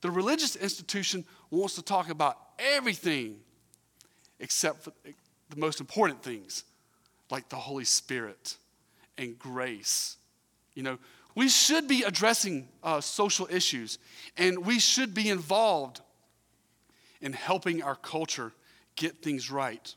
The 0.02 0.12
religious 0.12 0.56
institution 0.56 1.26
wants 1.50 1.76
to 1.76 1.82
talk 1.82 2.10
about 2.10 2.38
everything 2.60 3.38
except 4.39 4.84
for 4.84 4.91
the 5.50 5.56
most 5.58 5.80
important 5.80 6.22
things, 6.24 6.63
like 7.30 7.50
the 7.50 7.56
Holy 7.56 7.86
Spirit 7.86 8.58
and 9.17 9.38
grace. 9.38 10.17
You 10.74 10.84
know, 10.84 10.98
we 11.36 11.50
should 11.50 11.88
be 11.88 12.04
addressing 12.04 12.67
uh, 12.84 13.02
social 13.02 13.48
issues 13.50 14.00
and 14.38 14.65
we 14.65 14.80
should 14.80 15.13
be 15.13 15.30
involved 15.30 16.02
in 17.22 17.34
helping 17.34 17.82
our 17.82 17.96
culture 17.96 18.52
get 18.96 19.22
things 19.22 19.50
right. 19.50 19.96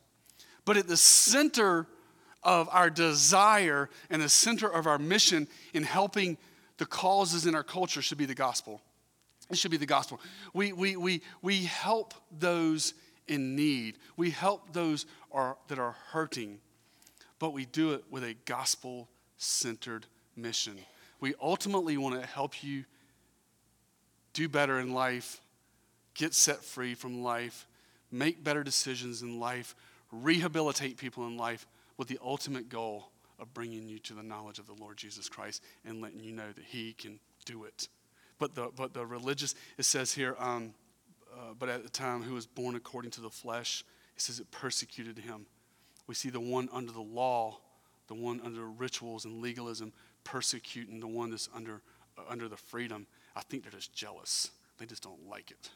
But 0.65 0.77
at 0.77 0.87
the 0.87 0.97
center 0.97 1.87
of 2.47 2.69
our 2.71 2.89
desire 2.89 3.91
and 4.09 4.23
the 4.23 4.29
center 4.29 4.69
of 4.69 4.87
our 4.87 4.99
mission 4.99 5.49
in 5.75 5.83
helping 5.83 6.39
the 6.79 6.87
causes 6.87 7.45
in 7.45 7.57
our 7.57 7.65
culture 7.65 8.01
should 8.01 8.19
be 8.19 8.25
the 8.25 8.37
gospel. 8.37 8.81
It 9.51 9.59
should 9.59 9.73
be 9.73 9.77
the 9.77 9.85
gospel. 9.85 10.21
We, 10.55 10.73
we, 10.73 10.97
we, 10.97 11.23
we 11.43 11.65
help 11.65 12.15
those 12.39 12.95
in 13.27 13.57
need, 13.57 13.99
we 14.17 14.31
help 14.31 14.73
those 14.73 15.05
are, 15.33 15.57
that 15.67 15.81
are 15.81 15.97
hurting, 16.13 16.61
but 17.41 17.53
we 17.53 17.65
do 17.65 17.93
it 17.95 18.05
with 18.09 18.23
a 18.23 18.35
gospel 18.45 19.09
centered 19.37 20.07
mission. 20.37 20.77
We 21.19 21.35
ultimately 21.43 21.97
want 21.97 22.21
to 22.21 22.25
help 22.25 22.63
you 22.63 22.85
do 24.33 24.49
better 24.49 24.79
in 24.79 24.95
life, 24.95 25.41
get 26.15 26.35
set 26.35 26.63
free 26.63 26.95
from 26.95 27.25
life, 27.25 27.67
make 28.13 28.45
better 28.45 28.63
decisions 28.63 29.23
in 29.23 29.41
life, 29.41 29.75
rehabilitate 30.13 30.97
people 30.99 31.27
in 31.27 31.37
life 31.37 31.67
with 31.97 32.09
the 32.09 32.19
ultimate 32.23 32.69
goal 32.69 33.11
of 33.39 33.53
bringing 33.53 33.89
you 33.89 33.99
to 34.01 34.15
the 34.15 34.23
knowledge 34.23 34.59
of 34.59 34.67
the 34.67 34.75
Lord 34.75 34.97
Jesus 34.97 35.29
Christ 35.29 35.63
and 35.85 36.01
letting 36.01 36.21
you 36.21 36.33
know 36.33 36.51
that 36.55 36.65
He 36.65 36.93
can 36.93 37.21
do 37.45 37.65
it. 37.65 37.89
But 38.39 38.55
the, 38.55 38.71
but 38.75 38.93
the 38.93 39.05
religious, 39.05 39.55
it 39.79 39.85
says 39.85 40.13
here, 40.13 40.37
um, 40.39 40.75
uh, 41.33 41.55
but 41.59 41.69
at 41.69 41.83
the 41.83 41.89
time 41.89 42.23
who 42.23 42.35
was 42.35 42.47
born 42.47 42.77
according 42.77 43.11
to 43.13 43.21
the 43.21 43.31
flesh, 43.31 43.85
it 44.15 44.23
says 44.23 44.41
it 44.41 44.51
persecuted 44.51 45.19
him. 45.19 45.47
We 46.07 46.15
see 46.15 46.31
the 46.31 46.41
one 46.41 46.69
under 46.73 46.93
the 46.93 47.01
law, 47.01 47.59
the 48.09 48.15
one 48.15 48.41
under 48.45 48.67
rituals 48.67 49.25
and 49.25 49.43
legalism, 49.43 49.93
persecuting 50.25 51.01
the 51.01 51.07
one 51.07 51.31
that's 51.31 51.49
under, 51.55 51.83
uh, 52.17 52.23
under 52.29 52.49
the 52.49 52.57
freedom. 52.57 53.07
I 53.35 53.41
think 53.41 53.63
they're 53.63 53.73
just 53.73 53.95
jealous. 53.95 54.51
They 54.79 54.87
just 54.87 55.03
don't 55.03 55.29
like 55.29 55.51
it 55.51 55.71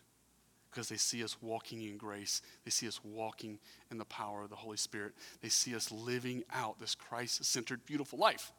because 0.70 0.88
they 0.88 0.96
see 0.96 1.24
us 1.24 1.36
walking 1.40 1.82
in 1.82 1.96
grace. 1.96 2.42
They 2.64 2.70
see 2.70 2.86
us 2.86 3.00
walking 3.02 3.58
in 3.90 3.98
the 3.98 4.04
power 4.04 4.42
of 4.42 4.50
the 4.50 4.56
Holy 4.56 4.76
Spirit. 4.76 5.12
They 5.42 5.48
see 5.48 5.74
us 5.74 5.90
living 5.90 6.44
out 6.52 6.78
this 6.78 6.94
Christ 6.94 7.44
centered, 7.44 7.84
beautiful 7.86 8.18
life. 8.18 8.52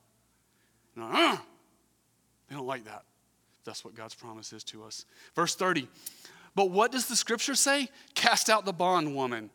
And, 0.95 1.05
uh, 1.05 1.37
they 2.49 2.55
don't 2.55 2.67
like 2.67 2.85
that. 2.85 3.03
That's 3.63 3.85
what 3.85 3.95
God's 3.95 4.15
promise 4.15 4.51
is 4.51 4.63
to 4.65 4.83
us. 4.83 5.05
Verse 5.35 5.55
30. 5.55 5.87
But 6.53 6.69
what 6.69 6.91
does 6.91 7.07
the 7.07 7.15
scripture 7.15 7.55
say? 7.55 7.89
Cast 8.13 8.49
out 8.49 8.65
the 8.65 8.73
bondwoman 8.73 9.49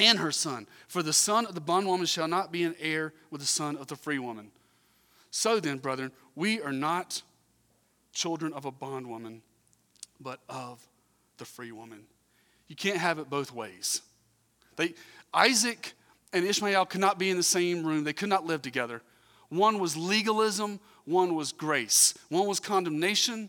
and 0.00 0.18
her 0.18 0.32
son, 0.32 0.66
for 0.86 1.02
the 1.02 1.12
son 1.12 1.44
of 1.44 1.54
the 1.54 1.60
bondwoman 1.60 2.06
shall 2.06 2.28
not 2.28 2.52
be 2.52 2.62
an 2.62 2.76
heir 2.78 3.12
with 3.30 3.40
the 3.40 3.46
son 3.46 3.76
of 3.76 3.88
the 3.88 3.96
free 3.96 4.18
woman. 4.18 4.52
So 5.30 5.60
then, 5.60 5.78
brethren, 5.78 6.12
we 6.34 6.60
are 6.62 6.72
not 6.72 7.22
children 8.12 8.52
of 8.52 8.64
a 8.64 8.70
bondwoman, 8.70 9.42
but 10.20 10.40
of 10.48 10.86
the 11.38 11.44
free 11.44 11.72
woman. 11.72 12.04
You 12.66 12.76
can't 12.76 12.98
have 12.98 13.18
it 13.18 13.30
both 13.30 13.52
ways. 13.52 14.02
They, 14.76 14.94
Isaac 15.32 15.94
and 16.32 16.44
Ishmael 16.44 16.86
could 16.86 17.00
not 17.00 17.18
be 17.18 17.30
in 17.30 17.36
the 17.36 17.42
same 17.42 17.84
room, 17.86 18.04
they 18.04 18.12
could 18.12 18.28
not 18.28 18.46
live 18.46 18.62
together. 18.62 19.02
One 19.48 19.78
was 19.78 19.96
legalism, 19.96 20.78
one 21.04 21.34
was 21.34 21.52
grace. 21.52 22.12
One 22.28 22.46
was 22.46 22.60
condemnation, 22.60 23.48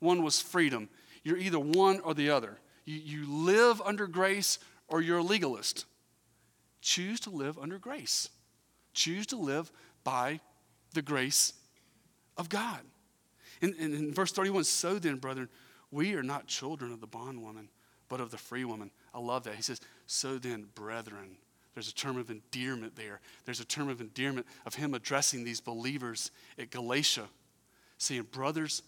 one 0.00 0.24
was 0.24 0.40
freedom. 0.40 0.88
You're 1.22 1.36
either 1.36 1.60
one 1.60 2.00
or 2.00 2.14
the 2.14 2.30
other. 2.30 2.58
You, 2.84 2.96
you 2.96 3.32
live 3.32 3.80
under 3.82 4.06
grace 4.06 4.58
or 4.88 5.00
you're 5.00 5.18
a 5.18 5.22
legalist. 5.22 5.84
Choose 6.82 7.20
to 7.20 7.30
live 7.30 7.58
under 7.58 7.78
grace. 7.78 8.28
Choose 8.92 9.26
to 9.26 9.36
live 9.36 9.70
by 10.02 10.40
the 10.94 11.02
grace 11.02 11.52
of 12.36 12.48
God. 12.48 12.80
In, 13.60 13.74
in, 13.74 13.94
in 13.94 14.14
verse 14.14 14.32
31, 14.32 14.64
so 14.64 14.98
then, 14.98 15.16
brethren, 15.16 15.48
we 15.90 16.14
are 16.14 16.22
not 16.22 16.46
children 16.46 16.92
of 16.92 17.00
the 17.00 17.06
bondwoman, 17.06 17.68
but 18.08 18.20
of 18.20 18.30
the 18.30 18.38
free 18.38 18.64
woman. 18.64 18.90
I 19.14 19.18
love 19.20 19.44
that. 19.44 19.54
He 19.54 19.62
says, 19.62 19.80
So 20.06 20.38
then, 20.38 20.66
brethren. 20.74 21.36
There's 21.74 21.88
a 21.88 21.94
term 21.94 22.18
of 22.18 22.30
endearment 22.30 22.96
there. 22.96 23.20
There's 23.44 23.60
a 23.60 23.64
term 23.64 23.88
of 23.88 24.00
endearment 24.00 24.46
of 24.66 24.74
him 24.74 24.92
addressing 24.92 25.44
these 25.44 25.60
believers 25.60 26.32
at 26.58 26.70
Galatia, 26.70 27.28
saying, 27.96 28.26
Brothers, 28.32 28.82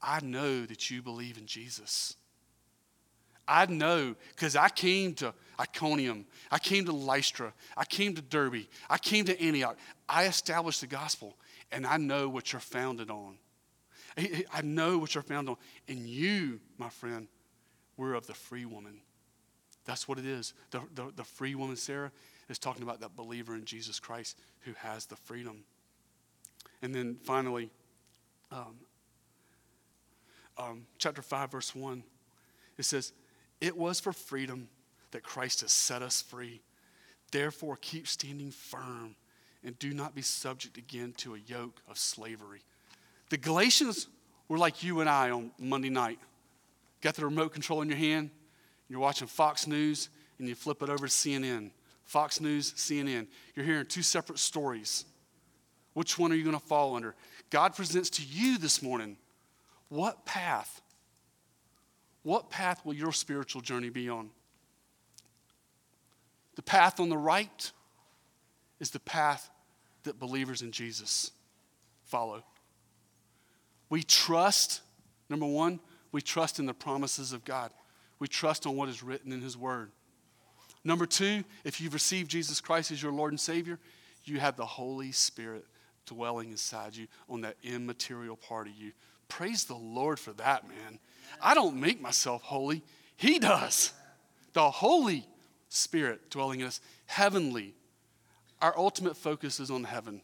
I 0.00 0.20
know 0.20 0.64
that 0.64 0.90
you 0.90 1.02
believe 1.02 1.36
in 1.36 1.46
Jesus. 1.46 2.16
I 3.48 3.66
know 3.66 4.14
because 4.34 4.54
I 4.54 4.68
came 4.68 5.14
to 5.14 5.32
Iconium, 5.58 6.26
I 6.50 6.58
came 6.58 6.84
to 6.84 6.92
Lystra, 6.92 7.52
I 7.76 7.84
came 7.84 8.14
to 8.14 8.22
Derbe, 8.22 8.66
I 8.90 8.98
came 8.98 9.24
to 9.24 9.40
Antioch. 9.40 9.76
I 10.08 10.26
established 10.26 10.82
the 10.82 10.86
gospel, 10.86 11.34
and 11.72 11.86
I 11.86 11.96
know 11.96 12.28
what 12.28 12.52
you're 12.52 12.60
founded 12.60 13.10
on. 13.10 13.38
I 14.52 14.62
know 14.62 14.98
what 14.98 15.14
you're 15.14 15.22
found 15.22 15.48
on. 15.48 15.56
And 15.88 16.00
you, 16.00 16.60
my 16.76 16.88
friend, 16.88 17.28
were 17.96 18.14
of 18.14 18.26
the 18.26 18.34
free 18.34 18.64
woman. 18.64 19.00
That's 19.84 20.08
what 20.08 20.18
it 20.18 20.26
is. 20.26 20.54
The, 20.70 20.82
the, 20.94 21.12
the, 21.16 21.24
free 21.24 21.54
woman, 21.54 21.76
Sarah, 21.76 22.12
is 22.48 22.58
talking 22.58 22.82
about 22.82 23.00
that 23.00 23.16
believer 23.16 23.54
in 23.54 23.64
Jesus 23.64 23.98
Christ 23.98 24.36
who 24.60 24.72
has 24.78 25.06
the 25.06 25.16
freedom. 25.16 25.64
And 26.82 26.94
then 26.94 27.16
finally, 27.24 27.70
um, 28.50 28.76
um, 30.58 30.86
chapter 30.98 31.22
5, 31.22 31.52
verse 31.52 31.74
1, 31.74 32.02
it 32.76 32.84
says, 32.84 33.12
It 33.60 33.76
was 33.76 34.00
for 34.00 34.12
freedom 34.12 34.68
that 35.12 35.22
Christ 35.22 35.62
has 35.62 35.72
set 35.72 36.02
us 36.02 36.20
free. 36.20 36.60
Therefore, 37.30 37.78
keep 37.80 38.06
standing 38.08 38.50
firm 38.50 39.16
and 39.64 39.78
do 39.78 39.92
not 39.92 40.14
be 40.14 40.22
subject 40.22 40.76
again 40.76 41.14
to 41.18 41.34
a 41.34 41.38
yoke 41.38 41.80
of 41.88 41.98
slavery. 41.98 42.62
The 43.30 43.36
Galatians 43.36 44.08
were 44.48 44.58
like 44.58 44.82
you 44.82 45.00
and 45.00 45.08
I 45.08 45.30
on 45.30 45.50
Monday 45.58 45.90
night. 45.90 46.18
Got 47.00 47.14
the 47.14 47.24
remote 47.24 47.52
control 47.52 47.82
in 47.82 47.88
your 47.88 47.98
hand, 47.98 48.30
you're 48.88 49.00
watching 49.00 49.28
Fox 49.28 49.66
News, 49.66 50.08
and 50.38 50.48
you 50.48 50.54
flip 50.54 50.82
it 50.82 50.88
over 50.88 51.06
to 51.06 51.12
CNN. 51.12 51.70
Fox 52.04 52.40
News, 52.40 52.72
CNN. 52.72 53.26
You're 53.54 53.66
hearing 53.66 53.84
two 53.84 54.02
separate 54.02 54.38
stories. 54.38 55.04
Which 55.92 56.18
one 56.18 56.32
are 56.32 56.34
you 56.34 56.44
going 56.44 56.58
to 56.58 56.64
fall 56.64 56.96
under? 56.96 57.14
God 57.50 57.74
presents 57.74 58.08
to 58.10 58.22
you 58.22 58.56
this 58.56 58.82
morning 58.82 59.16
what 59.88 60.24
path? 60.24 60.80
What 62.22 62.50
path 62.50 62.84
will 62.84 62.94
your 62.94 63.12
spiritual 63.12 63.62
journey 63.62 63.88
be 63.90 64.08
on? 64.08 64.30
The 66.56 66.62
path 66.62 67.00
on 67.00 67.08
the 67.08 67.16
right 67.16 67.72
is 68.80 68.90
the 68.90 69.00
path 69.00 69.48
that 70.02 70.18
believers 70.18 70.62
in 70.62 70.72
Jesus 70.72 71.30
follow. 72.04 72.42
We 73.90 74.02
trust, 74.02 74.82
number 75.28 75.46
one, 75.46 75.80
we 76.12 76.20
trust 76.20 76.58
in 76.58 76.66
the 76.66 76.74
promises 76.74 77.32
of 77.32 77.44
God. 77.44 77.70
We 78.18 78.28
trust 78.28 78.66
on 78.66 78.76
what 78.76 78.88
is 78.88 79.02
written 79.02 79.32
in 79.32 79.40
His 79.40 79.56
Word. 79.56 79.90
Number 80.84 81.06
two, 81.06 81.44
if 81.64 81.80
you've 81.80 81.94
received 81.94 82.30
Jesus 82.30 82.60
Christ 82.60 82.90
as 82.90 83.02
your 83.02 83.12
Lord 83.12 83.32
and 83.32 83.40
Savior, 83.40 83.78
you 84.24 84.40
have 84.40 84.56
the 84.56 84.66
Holy 84.66 85.12
Spirit 85.12 85.64
dwelling 86.06 86.50
inside 86.50 86.96
you 86.96 87.06
on 87.28 87.42
that 87.42 87.56
immaterial 87.62 88.36
part 88.36 88.66
of 88.66 88.74
you. 88.74 88.92
Praise 89.28 89.64
the 89.64 89.74
Lord 89.74 90.18
for 90.18 90.32
that, 90.34 90.66
man. 90.66 90.98
I 91.42 91.54
don't 91.54 91.78
make 91.78 92.00
myself 92.00 92.42
holy, 92.42 92.82
He 93.16 93.38
does. 93.38 93.92
The 94.54 94.70
Holy 94.70 95.26
Spirit 95.68 96.30
dwelling 96.30 96.60
in 96.60 96.66
us, 96.66 96.80
heavenly. 97.06 97.74
Our 98.62 98.76
ultimate 98.76 99.16
focus 99.16 99.60
is 99.60 99.70
on 99.70 99.84
heaven. 99.84 100.22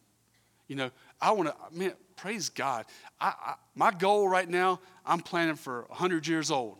You 0.67 0.77
know, 0.77 0.91
I 1.25 1.31
want 1.31 1.49
to, 1.49 1.79
man, 1.79 1.95
praise 2.17 2.51
God. 2.51 2.85
I, 3.19 3.29
I, 3.29 3.55
my 3.75 3.91
goal 3.91 4.29
right 4.29 4.49
now, 4.49 4.79
I'm 5.07 5.21
planning 5.21 5.55
for 5.55 5.87
100 5.89 6.27
years 6.27 6.51
old. 6.51 6.77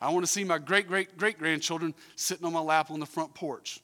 I 0.00 0.10
want 0.10 0.26
to 0.26 0.30
see 0.30 0.42
my 0.42 0.58
great, 0.58 0.88
great, 0.88 1.16
great 1.16 1.38
grandchildren 1.38 1.94
sitting 2.16 2.44
on 2.44 2.52
my 2.52 2.60
lap 2.60 2.90
on 2.90 2.98
the 2.98 3.06
front 3.06 3.34
porch. 3.34 3.80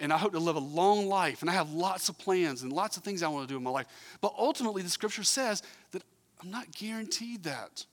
And 0.00 0.12
I 0.12 0.18
hope 0.18 0.32
to 0.32 0.40
live 0.40 0.56
a 0.56 0.60
long 0.60 1.06
life. 1.06 1.40
And 1.40 1.48
I 1.48 1.52
have 1.52 1.72
lots 1.72 2.08
of 2.08 2.18
plans 2.18 2.62
and 2.62 2.72
lots 2.72 2.96
of 2.96 3.04
things 3.04 3.22
I 3.22 3.28
want 3.28 3.46
to 3.46 3.52
do 3.54 3.56
in 3.56 3.62
my 3.62 3.70
life. 3.70 3.86
But 4.20 4.34
ultimately, 4.36 4.82
the 4.82 4.88
scripture 4.88 5.22
says 5.22 5.62
that 5.92 6.02
I'm 6.42 6.50
not 6.50 6.72
guaranteed 6.72 7.44
that. 7.44 7.86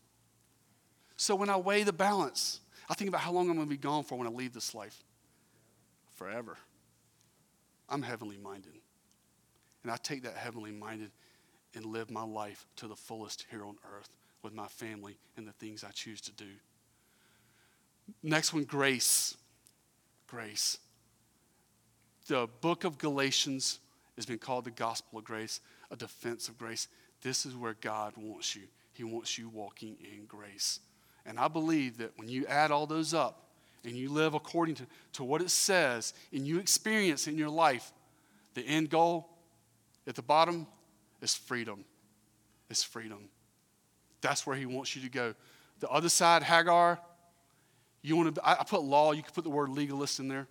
So 1.16 1.36
when 1.36 1.50
I 1.50 1.58
weigh 1.58 1.84
the 1.84 1.94
balance, 1.94 2.60
I 2.90 2.96
think 2.96 3.10
about 3.10 3.22
how 3.22 3.34
long 3.34 3.52
I'm 3.52 3.56
going 3.56 3.68
to 3.68 3.70
be 3.70 3.78
gone 3.78 4.04
for 4.04 4.18
when 4.18 4.26
I 4.26 4.32
leave 4.32 4.54
this 4.54 4.74
life. 4.74 5.04
Forever. 6.16 6.58
I'm 7.88 8.02
heavenly 8.02 8.38
minded. 8.38 8.74
And 9.88 9.94
I 9.94 9.98
take 10.04 10.24
that 10.24 10.36
heavenly 10.36 10.74
minded 10.74 11.12
and 11.74 11.86
live 11.86 12.12
my 12.12 12.26
life 12.26 12.66
to 12.76 12.90
the 12.90 12.96
fullest 12.98 13.46
here 13.50 13.64
on 13.64 13.78
earth 13.96 14.10
with 14.44 14.54
my 14.54 14.68
family 14.68 15.18
and 15.38 15.48
the 15.48 15.54
things 15.54 15.82
I 15.82 15.92
choose 15.92 16.20
to 16.24 16.34
do. 16.34 16.50
Next 18.22 18.54
one, 18.54 18.66
grace. 18.66 19.38
Grace. 20.28 20.78
The 22.28 22.50
book 22.60 22.84
of 22.84 22.98
Galatians 22.98 23.80
has 24.18 24.26
been 24.26 24.40
called 24.40 24.66
the 24.66 24.72
gospel 24.72 25.20
of 25.20 25.24
grace, 25.24 25.62
a 25.90 25.96
defense 25.96 26.50
of 26.50 26.58
grace. 26.58 26.90
This 27.22 27.46
is 27.46 27.56
where 27.56 27.78
God 27.80 28.12
wants 28.18 28.58
you. 28.58 28.64
He 28.92 29.06
wants 29.06 29.38
you 29.38 29.48
walking 29.48 29.96
in 30.02 30.26
grace. 30.26 30.82
And 31.26 31.40
I 31.40 31.48
believe 31.48 32.00
that 32.00 32.12
when 32.18 32.28
you 32.28 32.46
add 32.48 32.72
all 32.72 32.88
those 32.88 33.14
up 33.14 33.46
and 33.86 33.96
you 33.96 34.10
live 34.10 34.34
according 34.34 34.76
to, 34.76 34.88
to 35.14 35.24
what 35.24 35.42
it 35.42 35.50
says 35.50 36.14
and 36.34 36.46
you 36.46 36.60
experience 36.60 37.26
in 37.26 37.38
your 37.38 37.48
life, 37.48 37.94
the 38.54 38.64
end 38.64 38.90
goal 38.90 39.30
at 40.08 40.16
the 40.16 40.22
bottom 40.22 40.66
is 41.22 41.36
freedom. 41.36 41.84
It's 42.70 42.84
freedom. 42.84 43.30
That's 44.22 44.48
where 44.48 44.56
He 44.56 44.66
wants 44.66 44.96
you 44.96 45.02
to 45.04 45.10
go. 45.10 45.36
The 45.80 45.90
other 45.90 46.10
side, 46.10 46.44
Hagar, 46.44 47.00
you 48.02 48.16
want 48.16 48.36
to, 48.36 48.42
I 48.44 48.64
put 48.64 48.82
law, 48.82 49.12
you 49.12 49.22
could 49.22 49.34
put 49.34 49.44
the 49.44 49.50
word 49.50 49.70
legalist 49.70 50.20
in 50.20 50.28
there. 50.28 50.48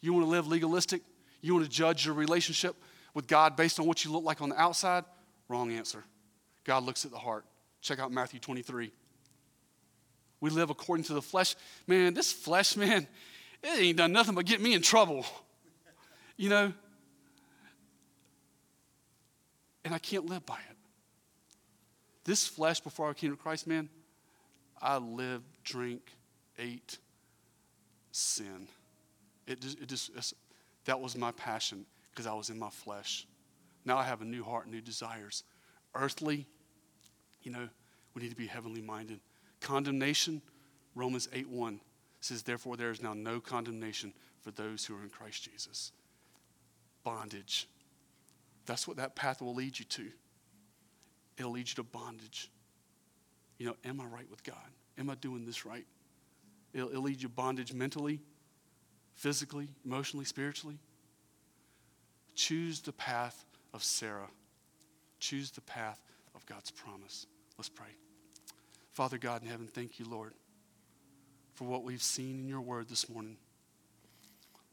You 0.00 0.12
want 0.12 0.24
to 0.24 0.30
live 0.30 0.46
legalistic? 0.46 1.02
You 1.40 1.54
want 1.54 1.64
to 1.64 1.70
judge 1.70 2.06
your 2.06 2.14
relationship 2.14 2.76
with 3.14 3.26
God 3.26 3.56
based 3.56 3.80
on 3.80 3.86
what 3.86 4.04
you 4.04 4.12
look 4.12 4.24
like 4.24 4.40
on 4.40 4.48
the 4.48 4.60
outside? 4.60 5.04
Wrong 5.48 5.72
answer. 5.72 6.04
God 6.64 6.84
looks 6.84 7.04
at 7.04 7.10
the 7.10 7.18
heart. 7.18 7.44
Check 7.80 7.98
out 7.98 8.12
Matthew 8.12 8.40
23. 8.40 8.92
We 10.40 10.50
live 10.50 10.70
according 10.70 11.04
to 11.06 11.14
the 11.14 11.22
flesh. 11.22 11.56
Man, 11.86 12.14
this 12.14 12.32
flesh, 12.32 12.76
man, 12.84 13.06
it 13.62 13.80
ain't 13.80 13.98
done 13.98 14.12
nothing 14.12 14.34
but 14.34 14.46
get 14.46 14.60
me 14.60 14.74
in 14.74 14.82
trouble. 14.82 15.26
You 16.36 16.48
know? 16.48 16.72
And 19.88 19.94
I 19.94 19.98
can't 19.98 20.26
live 20.26 20.44
by 20.44 20.58
it. 20.68 20.76
This 22.22 22.46
flesh 22.46 22.78
before 22.78 23.08
I 23.08 23.14
came 23.14 23.30
to 23.30 23.38
Christ, 23.38 23.66
man, 23.66 23.88
I 24.82 24.98
lived, 24.98 25.46
drink, 25.64 26.02
ate 26.58 26.98
sin. 28.12 28.68
It 29.46 29.62
just, 29.62 29.80
it 29.80 29.88
just 29.88 30.34
that 30.84 31.00
was 31.00 31.16
my 31.16 31.32
passion 31.32 31.86
because 32.10 32.26
I 32.26 32.34
was 32.34 32.50
in 32.50 32.58
my 32.58 32.68
flesh. 32.68 33.26
Now 33.86 33.96
I 33.96 34.02
have 34.02 34.20
a 34.20 34.26
new 34.26 34.44
heart, 34.44 34.68
new 34.68 34.82
desires. 34.82 35.42
Earthly, 35.94 36.44
you 37.42 37.50
know, 37.50 37.66
we 38.12 38.20
need 38.20 38.30
to 38.30 38.36
be 38.36 38.46
heavenly 38.46 38.82
minded. 38.82 39.20
Condemnation, 39.62 40.42
Romans 40.94 41.30
8 41.32 41.48
1 41.48 41.80
says, 42.20 42.42
Therefore, 42.42 42.76
there 42.76 42.90
is 42.90 43.02
now 43.02 43.14
no 43.14 43.40
condemnation 43.40 44.12
for 44.42 44.50
those 44.50 44.84
who 44.84 44.94
are 44.98 45.02
in 45.02 45.08
Christ 45.08 45.50
Jesus. 45.50 45.92
Bondage. 47.04 47.66
That's 48.68 48.86
what 48.86 48.98
that 48.98 49.16
path 49.16 49.40
will 49.40 49.54
lead 49.54 49.78
you 49.78 49.86
to. 49.86 50.08
It'll 51.38 51.52
lead 51.52 51.70
you 51.70 51.74
to 51.76 51.82
bondage. 51.82 52.50
You 53.56 53.64
know, 53.64 53.76
am 53.82 53.98
I 53.98 54.04
right 54.04 54.30
with 54.30 54.44
God? 54.44 54.56
Am 54.98 55.08
I 55.08 55.14
doing 55.14 55.46
this 55.46 55.64
right? 55.64 55.86
It'll, 56.74 56.90
it'll 56.90 57.02
lead 57.02 57.22
you 57.22 57.30
bondage 57.30 57.72
mentally, 57.72 58.20
physically, 59.14 59.70
emotionally, 59.86 60.26
spiritually. 60.26 60.78
Choose 62.34 62.80
the 62.80 62.92
path 62.92 63.42
of 63.72 63.82
Sarah. 63.82 64.28
Choose 65.18 65.50
the 65.50 65.62
path 65.62 65.98
of 66.34 66.44
God's 66.44 66.70
promise. 66.70 67.26
Let's 67.56 67.70
pray. 67.70 67.96
Father 68.92 69.16
God 69.16 69.42
in 69.42 69.48
heaven, 69.48 69.66
thank 69.66 69.98
you, 69.98 70.04
Lord, 70.04 70.34
for 71.54 71.64
what 71.64 71.84
we've 71.84 72.02
seen 72.02 72.40
in 72.40 72.48
your 72.48 72.60
word 72.60 72.90
this 72.90 73.08
morning. 73.08 73.38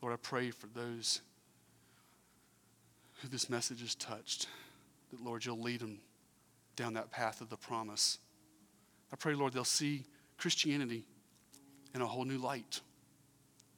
Lord, 0.01 0.13
I 0.13 0.17
pray 0.17 0.51
for 0.51 0.67
those 0.67 1.21
who 3.21 3.27
this 3.27 3.49
message 3.49 3.81
has 3.81 3.95
touched, 3.95 4.47
that, 5.11 5.23
Lord, 5.23 5.45
you'll 5.45 5.61
lead 5.61 5.79
them 5.79 5.99
down 6.75 6.93
that 6.93 7.11
path 7.11 7.41
of 7.41 7.49
the 7.49 7.57
promise. 7.57 8.17
I 9.11 9.15
pray, 9.15 9.33
Lord, 9.33 9.53
they'll 9.53 9.63
see 9.63 10.03
Christianity 10.37 11.05
in 11.93 12.01
a 12.01 12.05
whole 12.05 12.25
new 12.25 12.37
light 12.37 12.81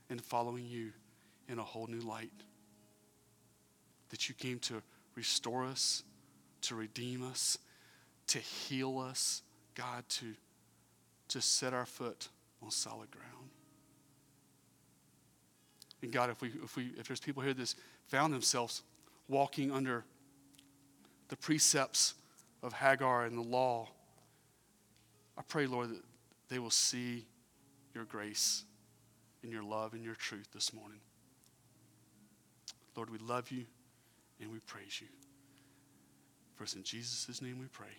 and 0.10 0.22
following 0.22 0.66
you 0.66 0.92
in 1.48 1.60
a 1.60 1.64
whole 1.64 1.88
new 1.88 2.00
light. 2.00 2.32
That 4.10 4.30
you 4.30 4.36
came 4.36 4.60
to 4.60 4.82
restore 5.16 5.66
us, 5.66 6.04
to 6.62 6.76
redeem 6.76 7.24
us, 7.24 7.58
to 8.28 8.40
heal 8.40 9.00
us, 9.00 9.42
God, 9.76 10.04
to, 10.10 10.34
to 11.30 11.42
set 11.42 11.74
our 11.74 11.86
foot 11.86 12.30
on 12.64 12.72
solid 12.72 13.12
ground. 13.12 13.50
And 16.02 16.12
God, 16.12 16.30
if 16.30 16.42
we 16.42 16.50
if 16.64 16.76
we 16.76 16.92
if 16.98 17.08
there's 17.08 17.20
people 17.20 17.42
here 17.42 17.54
that 17.56 17.74
found 18.08 18.34
themselves 18.34 18.84
walking 19.28 19.72
under 19.72 20.06
the 21.30 21.36
precepts 21.36 22.14
of 22.64 22.74
Hagar 22.74 23.26
and 23.26 23.38
the 23.38 23.42
law, 23.42 23.90
I 25.38 25.42
pray, 25.48 25.68
Lord, 25.68 25.90
that 25.90 26.02
they 26.50 26.60
will 26.60 26.72
see 26.72 27.26
your 27.94 28.06
grace 28.06 28.64
and 29.44 29.52
your 29.52 29.64
love 29.64 29.94
and 29.94 30.04
your 30.04 30.16
truth 30.16 30.48
this 30.54 30.74
morning. 30.74 31.00
Lord, 32.96 33.10
we 33.10 33.20
love 33.20 33.52
you 33.52 33.66
and 34.42 34.52
we 34.52 34.60
praise 34.60 35.00
you. 35.02 35.08
For 36.56 36.64
us 36.64 36.74
in 36.74 36.84
Jesus' 36.84 37.42
name 37.42 37.60
we 37.60 37.68
pray. 37.68 37.96